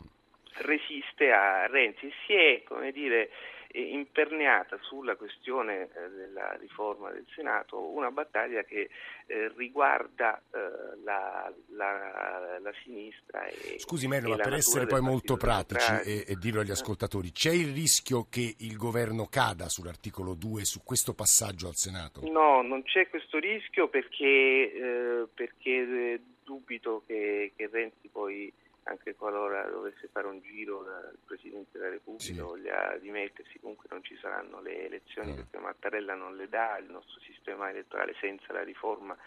resiste 0.58 1.32
a 1.32 1.66
Renzi. 1.68 2.12
Si 2.26 2.34
è, 2.34 2.64
come 2.64 2.92
dire, 2.92 3.32
imperniata 3.74 4.78
sulla 4.82 5.16
questione 5.16 5.84
eh, 5.84 6.10
della 6.10 6.56
riforma 6.60 7.12
del 7.12 7.26
Senato 7.34 7.80
una 7.80 8.12
battaglia 8.12 8.64
che 8.64 8.90
eh, 9.28 9.52
riguarda 9.56 10.42
eh, 10.52 11.04
la, 11.04 11.52
la, 11.70 12.60
la, 12.60 12.72
sinistra. 12.84 13.46
E, 13.46 13.80
Scusi 13.80 14.08
Mello, 14.08 14.30
ma 14.30 14.36
per 14.38 14.54
essere 14.54 14.86
poi 14.86 15.02
molto 15.02 15.38
pratici 15.38 15.92
e, 16.04 16.26
e, 16.28 16.36
dirlo 16.36 16.62
agli 16.62 16.72
ascoltatori, 16.72 17.32
c'è 17.32 17.52
il 17.52 17.74
rischio 17.74 18.28
che 18.30 18.56
il 18.60 18.78
governo 18.78 19.28
cada 19.28 19.70
sull'articolo 19.70 20.34
2 20.34 20.66
su 20.66 20.82
questo 20.84 21.14
passaggio 21.14 21.68
al 21.68 21.76
Senato? 21.76 22.22
No, 22.30 22.62
non 22.62 22.84
c'è 22.84 23.10
questo 23.10 23.40
rischio 23.40 23.88
perché, 23.88 24.74
eh, 24.74 25.28
perché 25.34 26.20
dubito 26.44 27.04
che, 27.06 27.54
che 27.56 27.70
Renzi 27.72 28.10
poi 28.12 28.52
anche 28.92 29.16
qualora 29.16 29.64
dovesse 29.70 30.08
fare 30.12 30.28
un 30.28 30.40
giro 30.42 30.84
dal 30.84 31.18
Presidente 31.26 31.78
della 31.78 31.90
Repubblica 31.90 32.34
sì. 32.34 32.40
voglia 32.40 32.98
dimettersi, 33.00 33.60
comunque 33.60 33.88
non 33.90 34.04
ci 34.04 34.18
saranno 34.22 34.62
le 34.62 34.86
elezioni 34.86 35.32
mm. 35.32 35.36
perché 35.36 35.58
Mattarella 35.58 36.14
non 36.14 36.36
le 36.36 36.48
dà, 36.48 36.78
il 36.78 36.90
nostro 36.90 37.20
sistema 37.22 37.70
elettorale 37.70 38.14
senza 38.20 38.54
la 38.54 38.64
riforma 38.64 39.18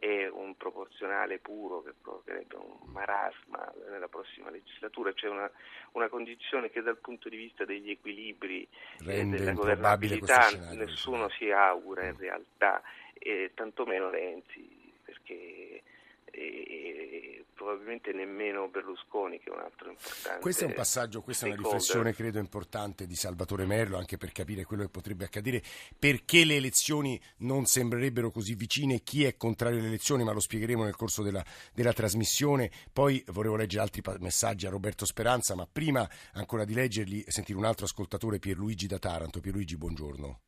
e 0.00 0.28
un 0.28 0.56
proporzionale 0.56 1.40
puro 1.40 1.82
che 1.82 1.92
provocherebbe 2.00 2.54
un 2.54 2.92
marasma 2.92 3.72
nella 3.90 4.06
prossima 4.06 4.48
legislatura. 4.48 5.12
C'è 5.12 5.28
una, 5.28 5.50
una 5.92 6.08
condizione 6.08 6.70
che 6.70 6.82
dal 6.82 6.98
punto 6.98 7.28
di 7.28 7.36
vista 7.36 7.64
degli 7.64 7.90
equilibri 7.90 8.66
e 9.04 9.24
della 9.24 9.52
governabilità 9.52 10.50
nessuno 10.74 11.28
si 11.30 11.50
augura 11.50 12.06
in 12.06 12.16
realtà, 12.16 12.80
e 13.14 13.50
tantomeno 13.54 14.08
Renzi, 14.08 14.92
perché 15.04 15.82
e 16.30 17.44
probabilmente 17.58 18.12
nemmeno 18.12 18.68
Berlusconi 18.68 19.40
che 19.40 19.50
è 19.50 19.52
un 19.52 19.58
altro 19.58 19.90
importante. 19.90 20.40
Questo 20.40 20.62
è 20.62 20.66
un 20.68 20.74
passaggio, 20.74 21.22
questa 21.22 21.46
è 21.46 21.48
una 21.50 21.60
riflessione 21.60 22.14
credo 22.14 22.38
importante 22.38 23.04
di 23.04 23.16
Salvatore 23.16 23.66
Merlo 23.66 23.98
anche 23.98 24.16
per 24.16 24.30
capire 24.30 24.64
quello 24.64 24.84
che 24.84 24.88
potrebbe 24.88 25.24
accadere, 25.24 25.60
perché 25.98 26.44
le 26.44 26.54
elezioni 26.54 27.20
non 27.38 27.66
sembrerebbero 27.66 28.30
così 28.30 28.54
vicine, 28.54 29.00
chi 29.00 29.24
è 29.24 29.36
contrario 29.36 29.80
alle 29.80 29.88
elezioni, 29.88 30.22
ma 30.22 30.32
lo 30.32 30.40
spiegheremo 30.40 30.84
nel 30.84 30.94
corso 30.94 31.22
della, 31.22 31.44
della 31.74 31.92
trasmissione. 31.92 32.70
Poi 32.92 33.24
volevo 33.28 33.56
leggere 33.56 33.82
altri 33.82 34.02
messaggi 34.20 34.66
a 34.66 34.70
Roberto 34.70 35.04
Speranza, 35.04 35.56
ma 35.56 35.66
prima 35.70 36.08
ancora 36.34 36.64
di 36.64 36.74
leggerli 36.74 37.24
sentire 37.26 37.58
un 37.58 37.64
altro 37.64 37.86
ascoltatore 37.86 38.38
Pierluigi 38.38 38.86
da 38.86 39.00
Taranto. 39.00 39.40
Pierluigi, 39.40 39.76
buongiorno. 39.76 40.40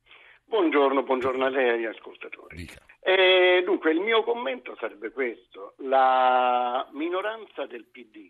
Buongiorno, 0.51 1.05
buongiorno 1.05 1.45
a 1.45 1.49
lei 1.49 1.67
e 1.67 1.71
agli 1.71 1.85
ascoltatori. 1.85 2.69
Eh, 2.99 3.63
dunque, 3.65 3.93
il 3.93 4.01
mio 4.01 4.25
commento 4.25 4.75
sarebbe 4.81 5.13
questo. 5.13 5.75
La 5.77 6.89
minoranza 6.91 7.67
del 7.67 7.85
PD 7.85 8.29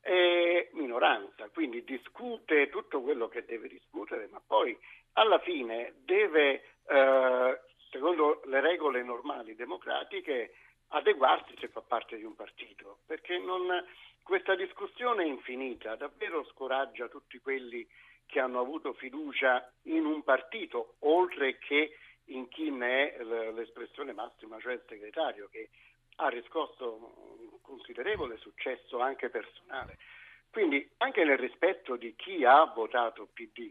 è 0.00 0.70
minoranza, 0.72 1.50
quindi 1.50 1.84
discute 1.84 2.70
tutto 2.70 3.02
quello 3.02 3.28
che 3.28 3.44
deve 3.44 3.68
discutere, 3.68 4.28
ma 4.32 4.40
poi 4.44 4.74
alla 5.12 5.38
fine 5.40 5.96
deve, 6.06 6.62
eh, 6.88 7.60
secondo 7.90 8.40
le 8.46 8.60
regole 8.62 9.02
normali 9.02 9.54
democratiche, 9.54 10.54
adeguarsi 10.88 11.54
se 11.58 11.68
fa 11.68 11.82
parte 11.82 12.16
di 12.16 12.24
un 12.24 12.34
partito, 12.34 13.00
perché 13.04 13.36
non, 13.36 13.84
questa 14.22 14.54
discussione 14.54 15.26
infinita 15.26 15.96
davvero 15.96 16.46
scoraggia 16.46 17.08
tutti 17.08 17.38
quelli 17.40 17.84
che 17.86 17.96
hanno 18.34 18.60
avuto 18.60 18.92
fiducia 18.92 19.72
in 19.82 20.04
un 20.04 20.22
partito, 20.22 20.96
oltre 21.00 21.58
che 21.58 21.96
in 22.26 22.48
chi 22.48 22.70
ne 22.70 23.14
è 23.14 23.22
l'espressione 23.22 24.12
massima, 24.12 24.58
cioè 24.60 24.74
il 24.74 24.84
segretario, 24.88 25.48
che 25.48 25.70
ha 26.16 26.28
riscosso 26.28 26.94
un 27.40 27.60
considerevole 27.62 28.36
successo 28.38 29.00
anche 29.00 29.28
personale. 29.28 29.98
Quindi 30.50 30.88
anche 30.98 31.24
nel 31.24 31.38
rispetto 31.38 31.96
di 31.96 32.14
chi 32.16 32.44
ha 32.44 32.64
votato 32.64 33.28
PD, 33.32 33.70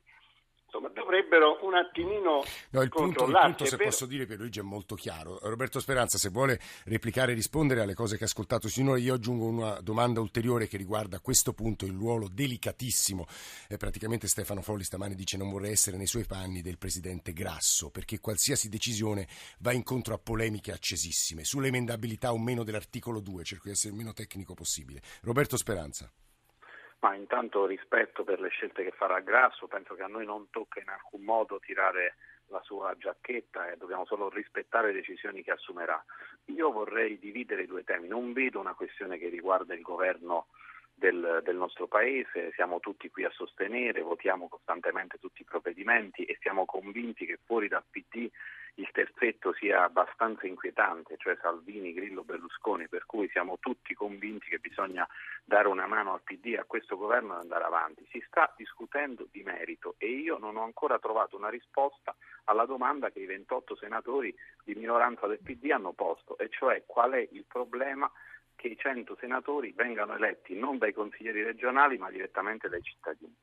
insomma, 0.75 0.89
dovrebbero 0.89 1.59
un 1.65 1.75
attimino 1.75 2.43
no, 2.69 2.81
il 2.81 2.89
punto, 2.89 3.25
il 3.25 3.31
punto 3.31 3.65
se 3.65 3.77
posso 3.77 4.05
dire 4.05 4.25
per 4.25 4.37
Luigi 4.37 4.59
è 4.59 4.63
molto 4.63 4.95
chiaro. 4.95 5.39
Roberto 5.41 5.79
Speranza 5.79 6.17
se 6.17 6.29
vuole 6.29 6.59
replicare 6.85 7.31
e 7.31 7.35
rispondere 7.35 7.81
alle 7.81 7.93
cose 7.93 8.17
che 8.17 8.23
ha 8.23 8.27
ascoltato 8.27 8.67
sinora 8.67 8.99
io 8.99 9.13
aggiungo 9.13 9.45
una 9.45 9.79
domanda 9.81 10.19
ulteriore 10.19 10.67
che 10.67 10.77
riguarda 10.77 11.17
a 11.17 11.19
questo 11.21 11.53
punto 11.53 11.85
il 11.85 11.93
ruolo 11.93 12.27
delicatissimo. 12.27 13.25
Eh, 13.69 13.77
praticamente 13.77 14.27
Stefano 14.27 14.61
Folli 14.61 14.83
stamani 14.83 15.15
dice 15.15 15.37
non 15.37 15.49
vorrei 15.49 15.71
essere 15.71 15.97
nei 15.97 16.07
suoi 16.07 16.25
panni 16.25 16.61
del 16.61 16.77
presidente 16.77 17.33
Grasso 17.33 17.89
perché 17.89 18.19
qualsiasi 18.19 18.69
decisione 18.69 19.27
va 19.59 19.71
incontro 19.71 20.13
a 20.13 20.19
polemiche 20.19 20.71
accesissime 20.71 21.43
sull'emendabilità 21.43 22.33
o 22.33 22.37
meno 22.37 22.63
dell'articolo 22.63 23.19
2 23.19 23.43
cerco 23.43 23.65
di 23.65 23.71
essere 23.71 23.93
il 23.93 23.97
meno 23.97 24.13
tecnico 24.13 24.53
possibile. 24.53 25.01
Roberto 25.21 25.57
Speranza 25.57 26.11
ma 27.05 27.13
intanto 27.13 27.67
rispetto 27.67 28.23
per 28.23 28.39
le 28.39 28.49
scelte 28.49 28.83
che 28.83 28.89
farà 28.89 29.19
Grasso, 29.19 29.67
penso 29.67 29.93
che 29.93 30.01
a 30.01 30.07
noi 30.07 30.25
non 30.25 30.49
tocca 30.49 30.79
in 30.79 30.89
alcun 30.89 31.21
modo 31.21 31.59
tirare 31.59 32.15
la 32.47 32.59
sua 32.63 32.95
giacchetta 32.97 33.69
e 33.69 33.77
dobbiamo 33.77 34.05
solo 34.05 34.27
rispettare 34.27 34.87
le 34.87 34.93
decisioni 34.93 35.43
che 35.43 35.51
assumerà. 35.51 36.03
Io 36.45 36.71
vorrei 36.71 37.19
dividere 37.19 37.61
i 37.61 37.67
due 37.67 37.83
temi, 37.83 38.07
non 38.07 38.33
vedo 38.33 38.59
una 38.59 38.73
questione 38.73 39.19
che 39.19 39.29
riguarda 39.29 39.75
il 39.75 39.83
governo 39.83 40.47
del, 40.95 41.41
del, 41.43 41.55
nostro 41.55 41.87
Paese, 41.87 42.51
siamo 42.53 42.79
tutti 42.79 43.09
qui 43.09 43.25
a 43.25 43.31
sostenere, 43.31 44.01
votiamo 44.01 44.47
costantemente 44.47 45.19
tutti 45.19 45.41
i 45.41 45.45
provvedimenti 45.45 46.23
e 46.23 46.37
siamo 46.39 46.65
convinti 46.65 47.25
che 47.25 47.37
fuori 47.43 47.67
dal 47.67 47.83
PD 47.89 48.29
il 48.75 48.89
terzetto 48.91 49.53
sia 49.53 49.83
abbastanza 49.83 50.47
inquietante, 50.47 51.15
cioè 51.17 51.37
Salvini, 51.41 51.93
Grillo, 51.93 52.23
Berlusconi, 52.23 52.87
per 52.87 53.05
cui 53.05 53.29
siamo 53.29 53.57
tutti 53.59 53.93
convinti 53.93 54.47
che 54.49 54.57
bisogna 54.57 55.07
dare 55.45 55.67
una 55.67 55.87
mano 55.87 56.13
al 56.13 56.23
PD 56.23 56.57
a 56.57 56.65
questo 56.65 56.97
governo 56.97 57.35
e 57.35 57.39
andare 57.39 57.63
avanti. 57.63 58.05
Si 58.11 58.21
sta 58.27 58.53
discutendo 58.57 59.27
di 59.31 59.43
merito 59.43 59.95
e 59.97 60.07
io 60.07 60.37
non 60.37 60.57
ho 60.57 60.63
ancora 60.63 60.99
trovato 60.99 61.37
una 61.37 61.49
risposta 61.49 62.15
alla 62.45 62.65
domanda 62.65 63.11
che 63.11 63.19
i 63.19 63.25
28 63.25 63.75
senatori 63.77 64.35
di 64.63 64.75
minoranza 64.75 65.27
del 65.27 65.39
PD 65.39 65.71
hanno 65.71 65.93
posto, 65.93 66.37
e 66.37 66.49
cioè 66.49 66.83
qual 66.85 67.11
è 67.11 67.27
il 67.31 67.45
problema 67.47 68.11
che 68.65 68.71
i 68.71 68.77
100 68.77 69.15
senatori 69.19 69.73
vengano 69.75 70.15
eletti 70.15 70.57
non 70.57 70.79
dai 70.79 70.91
consiglieri 70.91 71.43
regionali 71.43 71.99
ma 71.99 72.09
direttamente 72.09 72.67
dai 72.67 72.81
cittadini 72.81 73.35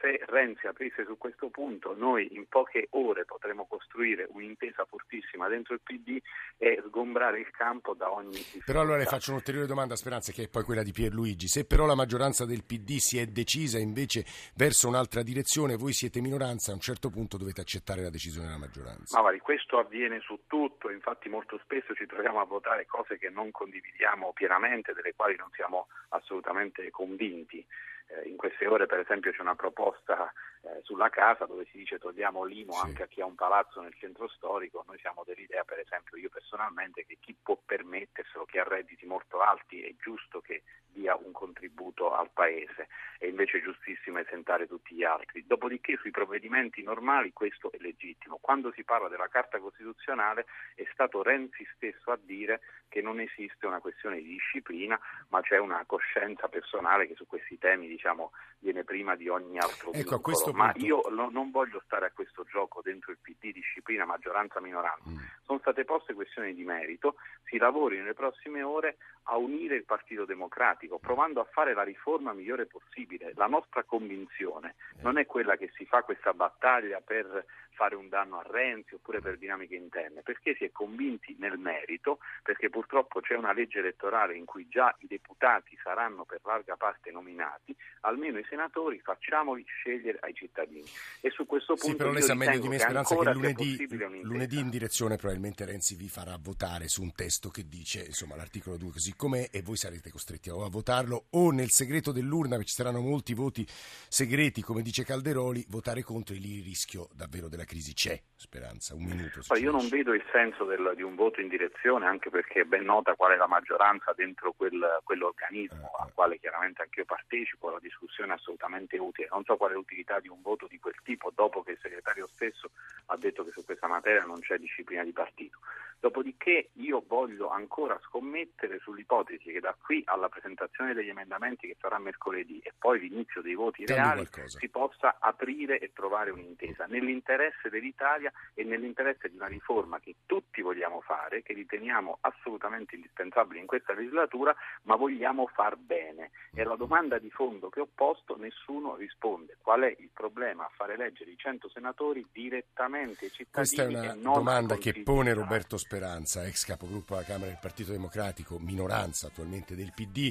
se 0.00 0.20
Renzi 0.26 0.66
aprisse 0.66 1.04
su 1.04 1.16
questo 1.18 1.48
punto, 1.48 1.94
noi 1.96 2.34
in 2.34 2.48
poche 2.48 2.86
ore 2.90 3.24
potremo 3.24 3.66
costruire 3.66 4.26
un'intesa 4.30 4.84
fortissima 4.84 5.48
dentro 5.48 5.74
il 5.74 5.80
PD 5.80 6.20
e 6.56 6.82
sgombrare 6.86 7.40
il 7.40 7.50
campo 7.50 7.94
da 7.94 8.12
ogni 8.12 8.30
difficoltà. 8.30 8.64
Però 8.66 8.80
allora 8.80 8.96
le 8.96 9.04
faccio 9.04 9.30
un'ulteriore 9.30 9.66
domanda, 9.66 9.96
Speranza, 9.96 10.32
che 10.32 10.44
è 10.44 10.48
poi 10.48 10.62
quella 10.62 10.82
di 10.82 10.92
Pierluigi. 10.92 11.48
Se 11.48 11.66
però 11.66 11.86
la 11.86 11.94
maggioranza 11.94 12.44
del 12.44 12.64
PD 12.64 12.96
si 12.96 13.18
è 13.18 13.26
decisa 13.26 13.78
invece 13.78 14.24
verso 14.54 14.88
un'altra 14.88 15.22
direzione, 15.22 15.76
voi 15.76 15.92
siete 15.92 16.20
minoranza, 16.20 16.70
a 16.70 16.74
un 16.74 16.80
certo 16.80 17.10
punto 17.10 17.36
dovete 17.36 17.60
accettare 17.60 18.02
la 18.02 18.10
decisione 18.10 18.46
della 18.46 18.58
maggioranza. 18.58 19.16
Ma 19.16 19.22
guardi, 19.22 19.40
questo 19.40 19.78
avviene 19.78 20.20
su 20.20 20.40
tutto, 20.46 20.90
infatti 20.90 21.28
molto 21.28 21.58
spesso 21.62 21.94
ci 21.94 22.06
troviamo 22.06 22.40
a 22.40 22.44
votare 22.44 22.86
cose 22.86 23.18
che 23.18 23.30
non 23.30 23.50
condividiamo 23.50 24.32
pienamente, 24.32 24.92
delle 24.92 25.14
quali 25.14 25.36
non 25.36 25.50
siamo 25.52 25.88
assolutamente 26.10 26.90
convinti. 26.90 27.64
Eh, 28.08 28.28
in 28.28 28.36
queste 28.36 28.66
ore 28.66 28.86
per 28.86 29.00
esempio 29.00 29.32
c'è 29.32 29.42
una 29.42 29.54
proposta 29.54 30.32
eh, 30.62 30.80
sulla 30.82 31.10
casa 31.10 31.44
dove 31.44 31.66
si 31.70 31.76
dice 31.76 31.98
togliamo 31.98 32.42
l'IMO 32.42 32.72
sì. 32.72 32.86
anche 32.86 33.02
a 33.02 33.06
chi 33.06 33.20
ha 33.20 33.26
un 33.26 33.34
palazzo 33.34 33.82
nel 33.82 33.94
centro 33.94 34.28
storico, 34.28 34.82
noi 34.86 34.98
siamo 34.98 35.24
dell'idea 35.26 35.62
per 35.64 35.78
esempio 35.78 36.16
io 36.16 36.30
personalmente 36.30 37.04
che 37.04 37.18
chi 37.20 37.36
può 37.40 37.58
permetterselo, 37.62 38.46
chi 38.46 38.58
ha 38.58 38.64
redditi 38.64 39.04
molto 39.04 39.40
alti 39.40 39.82
è 39.82 39.94
giusto 40.00 40.40
che 40.40 40.62
dia 40.98 41.14
un 41.16 41.32
contributo 41.32 42.12
al 42.14 42.30
Paese 42.32 42.88
e 43.18 43.28
invece 43.28 43.58
è 43.58 43.62
giustissimo 43.62 44.18
esentare 44.18 44.66
tutti 44.66 44.94
gli 44.94 45.04
altri. 45.04 45.44
Dopodiché 45.46 45.96
sui 45.96 46.10
provvedimenti 46.10 46.82
normali 46.82 47.32
questo 47.32 47.70
è 47.70 47.76
legittimo. 47.78 48.38
Quando 48.40 48.72
si 48.72 48.84
parla 48.84 49.08
della 49.08 49.28
Carta 49.28 49.58
Costituzionale 49.58 50.46
è 50.74 50.86
stato 50.92 51.22
Renzi 51.22 51.66
stesso 51.74 52.10
a 52.10 52.18
dire 52.20 52.60
che 52.88 53.00
non 53.00 53.20
esiste 53.20 53.66
una 53.66 53.80
questione 53.80 54.16
di 54.16 54.28
disciplina, 54.28 54.98
ma 55.28 55.40
c'è 55.40 55.58
una 55.58 55.84
coscienza 55.86 56.48
personale 56.48 57.06
che 57.06 57.14
su 57.14 57.26
questi 57.26 57.58
temi 57.58 57.86
diciamo, 57.86 58.32
viene 58.58 58.84
prima 58.84 59.14
di 59.14 59.28
ogni 59.28 59.58
altro 59.58 59.92
ecco, 59.92 60.20
vincolo. 60.22 60.52
Ma 60.52 60.72
punto... 60.72 60.86
io 60.86 61.02
no, 61.10 61.28
non 61.30 61.50
voglio 61.50 61.80
stare 61.84 62.06
a 62.06 62.10
questo 62.12 62.44
gioco 62.44 62.80
dentro 62.82 63.12
il 63.12 63.18
PD, 63.20 63.52
disciplina, 63.52 64.04
maggioranza, 64.04 64.60
minoranza. 64.60 65.10
Mm. 65.10 65.16
Sono 65.44 65.58
state 65.60 65.84
poste 65.84 66.14
questioni 66.14 66.54
di 66.54 66.64
merito, 66.64 67.16
si 67.44 67.58
lavori 67.58 67.98
nelle 67.98 68.14
prossime 68.14 68.62
ore 68.62 68.96
a 69.30 69.36
unire 69.36 69.76
il 69.76 69.84
Partito 69.84 70.24
Democratico, 70.24 70.98
provando 70.98 71.40
a 71.40 71.48
fare 71.50 71.74
la 71.74 71.82
riforma 71.82 72.32
migliore 72.32 72.66
possibile. 72.66 73.32
La 73.36 73.46
nostra 73.46 73.84
convinzione 73.84 74.74
eh. 74.96 75.02
non 75.02 75.18
è 75.18 75.26
quella 75.26 75.56
che 75.56 75.70
si 75.74 75.84
fa 75.84 76.02
questa 76.02 76.32
battaglia 76.32 77.00
per 77.00 77.44
fare 77.78 77.94
un 77.94 78.08
danno 78.08 78.40
a 78.40 78.42
Renzi 78.44 78.94
oppure 78.94 79.20
per 79.20 79.38
dinamiche 79.38 79.76
interne, 79.76 80.22
perché 80.22 80.56
si 80.56 80.64
è 80.64 80.72
convinti 80.72 81.36
nel 81.38 81.58
merito, 81.58 82.18
perché 82.42 82.68
purtroppo 82.70 83.20
c'è 83.20 83.36
una 83.36 83.52
legge 83.52 83.78
elettorale 83.78 84.36
in 84.36 84.44
cui 84.46 84.66
già 84.68 84.92
i 84.98 85.06
deputati 85.06 85.78
saranno 85.80 86.24
per 86.24 86.40
larga 86.42 86.74
parte 86.74 87.12
nominati, 87.12 87.74
almeno 88.00 88.40
i 88.40 88.46
senatori 88.48 88.98
facciamoli 88.98 89.64
scegliere 89.64 90.18
ai 90.22 90.34
cittadini. 90.34 90.88
E 91.20 91.30
su 91.30 91.46
questo 91.46 91.74
punto 91.74 91.90
sì, 91.90 91.96
però 91.96 92.10
lei 92.10 92.22
sa 92.22 92.34
meglio 92.34 92.58
di 92.58 92.68
me 92.68 92.78
Speranza 92.80 93.14
che 93.14 93.32
lunedì, 93.32 93.86
lunedì 94.22 94.58
in 94.58 94.70
direzione 94.70 95.16
probabilmente 95.16 95.64
Renzi 95.64 95.94
vi 95.94 96.08
farà 96.08 96.36
votare 96.36 96.88
su 96.88 97.02
un 97.02 97.12
testo 97.12 97.50
che 97.50 97.68
dice 97.68 98.06
insomma 98.06 98.34
l'articolo 98.34 98.76
2 98.76 98.90
così 98.90 99.14
com'è 99.14 99.50
e 99.52 99.62
voi 99.62 99.76
sarete 99.76 100.10
costretti 100.10 100.50
a 100.50 100.68
votarlo 100.68 101.26
o 101.30 101.52
nel 101.52 101.70
segreto 101.70 102.10
dell'urna, 102.10 102.60
ci 102.62 102.74
saranno 102.74 103.00
molti 103.00 103.34
voti 103.34 103.64
segreti 103.68 104.62
come 104.62 104.82
dice 104.82 105.04
Calderoli, 105.04 105.64
votare 105.68 106.02
contro 106.02 106.34
e 106.34 106.38
lì 106.38 106.56
il 106.56 106.64
rischio 106.64 107.08
davvero 107.14 107.48
della 107.48 107.66
crisi 107.68 107.92
c'è, 107.92 108.18
Speranza, 108.34 108.94
un 108.94 109.04
minuto. 109.04 109.40
Poi 109.46 109.60
io 109.60 109.70
non 109.70 109.86
vedo 109.88 110.14
il 110.14 110.24
senso 110.32 110.64
del, 110.64 110.94
di 110.96 111.02
un 111.02 111.14
voto 111.14 111.40
in 111.40 111.48
direzione, 111.48 112.06
anche 112.06 112.30
perché 112.30 112.62
è 112.62 112.64
ben 112.64 112.84
nota 112.84 113.14
qual 113.14 113.32
è 113.32 113.36
la 113.36 113.46
maggioranza 113.46 114.12
dentro 114.16 114.52
quel, 114.52 115.00
quell'organismo 115.04 115.90
uh, 115.92 116.02
al 116.02 116.12
quale 116.14 116.38
chiaramente 116.38 116.82
anche 116.82 117.00
io 117.00 117.04
partecipo, 117.04 117.70
la 117.70 117.78
discussione 117.78 118.32
è 118.32 118.36
assolutamente 118.36 118.96
utile. 118.96 119.28
Non 119.30 119.44
so 119.44 119.56
quale 119.56 119.76
utilità 119.76 120.18
di 120.18 120.28
un 120.28 120.40
voto 120.40 120.66
di 120.66 120.78
quel 120.78 120.96
tipo 121.04 121.30
dopo 121.34 121.62
che 121.62 121.72
il 121.72 121.78
segretario 121.80 122.26
stesso 122.26 122.70
ha 123.06 123.16
detto 123.16 123.44
che 123.44 123.50
su 123.50 123.62
questa 123.64 123.86
materia 123.86 124.24
non 124.24 124.40
c'è 124.40 124.56
disciplina 124.56 125.04
di 125.04 125.12
partito. 125.12 125.58
Dopodiché 126.00 126.70
io 126.74 127.02
voglio 127.06 127.48
ancora 127.50 127.98
scommettere 128.04 128.78
sull'ipotesi 128.78 129.50
che 129.50 129.58
da 129.58 129.76
qui 129.80 130.00
alla 130.06 130.28
presentazione 130.28 130.94
degli 130.94 131.08
emendamenti 131.08 131.66
che 131.66 131.76
sarà 131.80 131.98
mercoledì 131.98 132.60
e 132.60 132.72
poi 132.78 133.00
l'inizio 133.00 133.42
dei 133.42 133.54
voti 133.54 133.84
Cambi 133.84 134.00
reali 134.00 134.28
qualcosa. 134.28 134.58
si 134.58 134.68
possa 134.68 135.16
aprire 135.18 135.80
e 135.80 135.92
trovare 135.92 136.30
un'intesa 136.30 136.86
nell'interesse 136.86 137.68
dell'Italia 137.68 138.32
e 138.54 138.62
nell'interesse 138.62 139.28
di 139.28 139.36
una 139.36 139.48
riforma 139.48 139.98
che 139.98 140.14
tutti 140.24 140.62
vogliamo 140.62 141.00
fare, 141.00 141.42
che 141.42 141.52
riteniamo 141.52 142.18
assolutamente 142.20 142.94
indispensabile 142.94 143.58
in 143.58 143.66
questa 143.66 143.92
legislatura, 143.92 144.54
ma 144.82 144.94
vogliamo 144.94 145.48
far 145.48 145.76
bene. 145.76 146.30
E 146.54 146.62
alla 146.62 146.76
domanda 146.76 147.18
di 147.18 147.30
fondo 147.30 147.70
che 147.70 147.80
ho 147.80 147.88
posto 147.92 148.36
nessuno 148.36 148.94
risponde. 148.94 149.56
Qual 149.60 149.80
è 149.80 149.96
il 149.98 150.10
problema 150.12 150.64
a 150.64 150.70
fare 150.74 150.94
eleggere 150.94 151.30
i 151.30 151.36
100 151.36 151.68
senatori 151.70 152.24
direttamente 152.30 153.24
ai 153.24 153.30
cittadini? 153.32 153.50
Questa 153.50 153.82
è 153.82 154.12
una 154.12 154.14
domanda 154.14 154.76
che 154.76 155.02
pone? 155.02 155.32
Roberto 155.32 155.76
Speranza, 155.88 156.44
ex 156.44 156.66
capogruppo 156.66 157.14
alla 157.14 157.24
Camera 157.24 157.46
del 157.46 157.58
Partito 157.58 157.92
Democratico, 157.92 158.58
minoranza 158.58 159.28
attualmente 159.28 159.74
del 159.74 159.94
PD, 159.94 160.30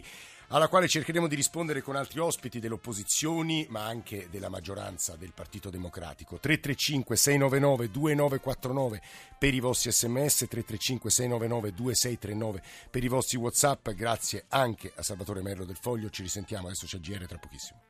alla 0.49 0.67
quale 0.67 0.87
cercheremo 0.87 1.27
di 1.27 1.33
rispondere 1.33 1.81
con 1.81 1.95
altri 1.95 2.19
ospiti 2.19 2.59
delle 2.59 2.75
opposizioni, 2.75 3.65
ma 3.69 3.83
anche 3.83 4.27
della 4.29 4.49
maggioranza 4.49 5.15
del 5.15 5.33
Partito 5.33 5.71
Democratico. 5.71 6.37
335 6.37 7.15
699 7.15 7.89
2949 7.89 9.01
per 9.39 9.55
i 9.55 9.59
vostri 9.59 9.91
sms, 9.91 10.45
335 10.47 11.09
699 11.09 11.73
2639 11.73 12.61
per 12.91 13.03
i 13.03 13.07
vostri 13.07 13.37
whatsapp. 13.37 13.89
Grazie 13.89 14.45
anche 14.49 14.93
a 14.95 15.01
Salvatore 15.01 15.41
Merlo 15.41 15.65
del 15.65 15.77
Foglio, 15.81 16.11
ci 16.11 16.21
risentiamo, 16.21 16.67
adesso 16.67 16.85
c'è 16.85 16.97
il 16.97 17.01
GR 17.01 17.25
tra 17.25 17.39
pochissimo. 17.39 17.81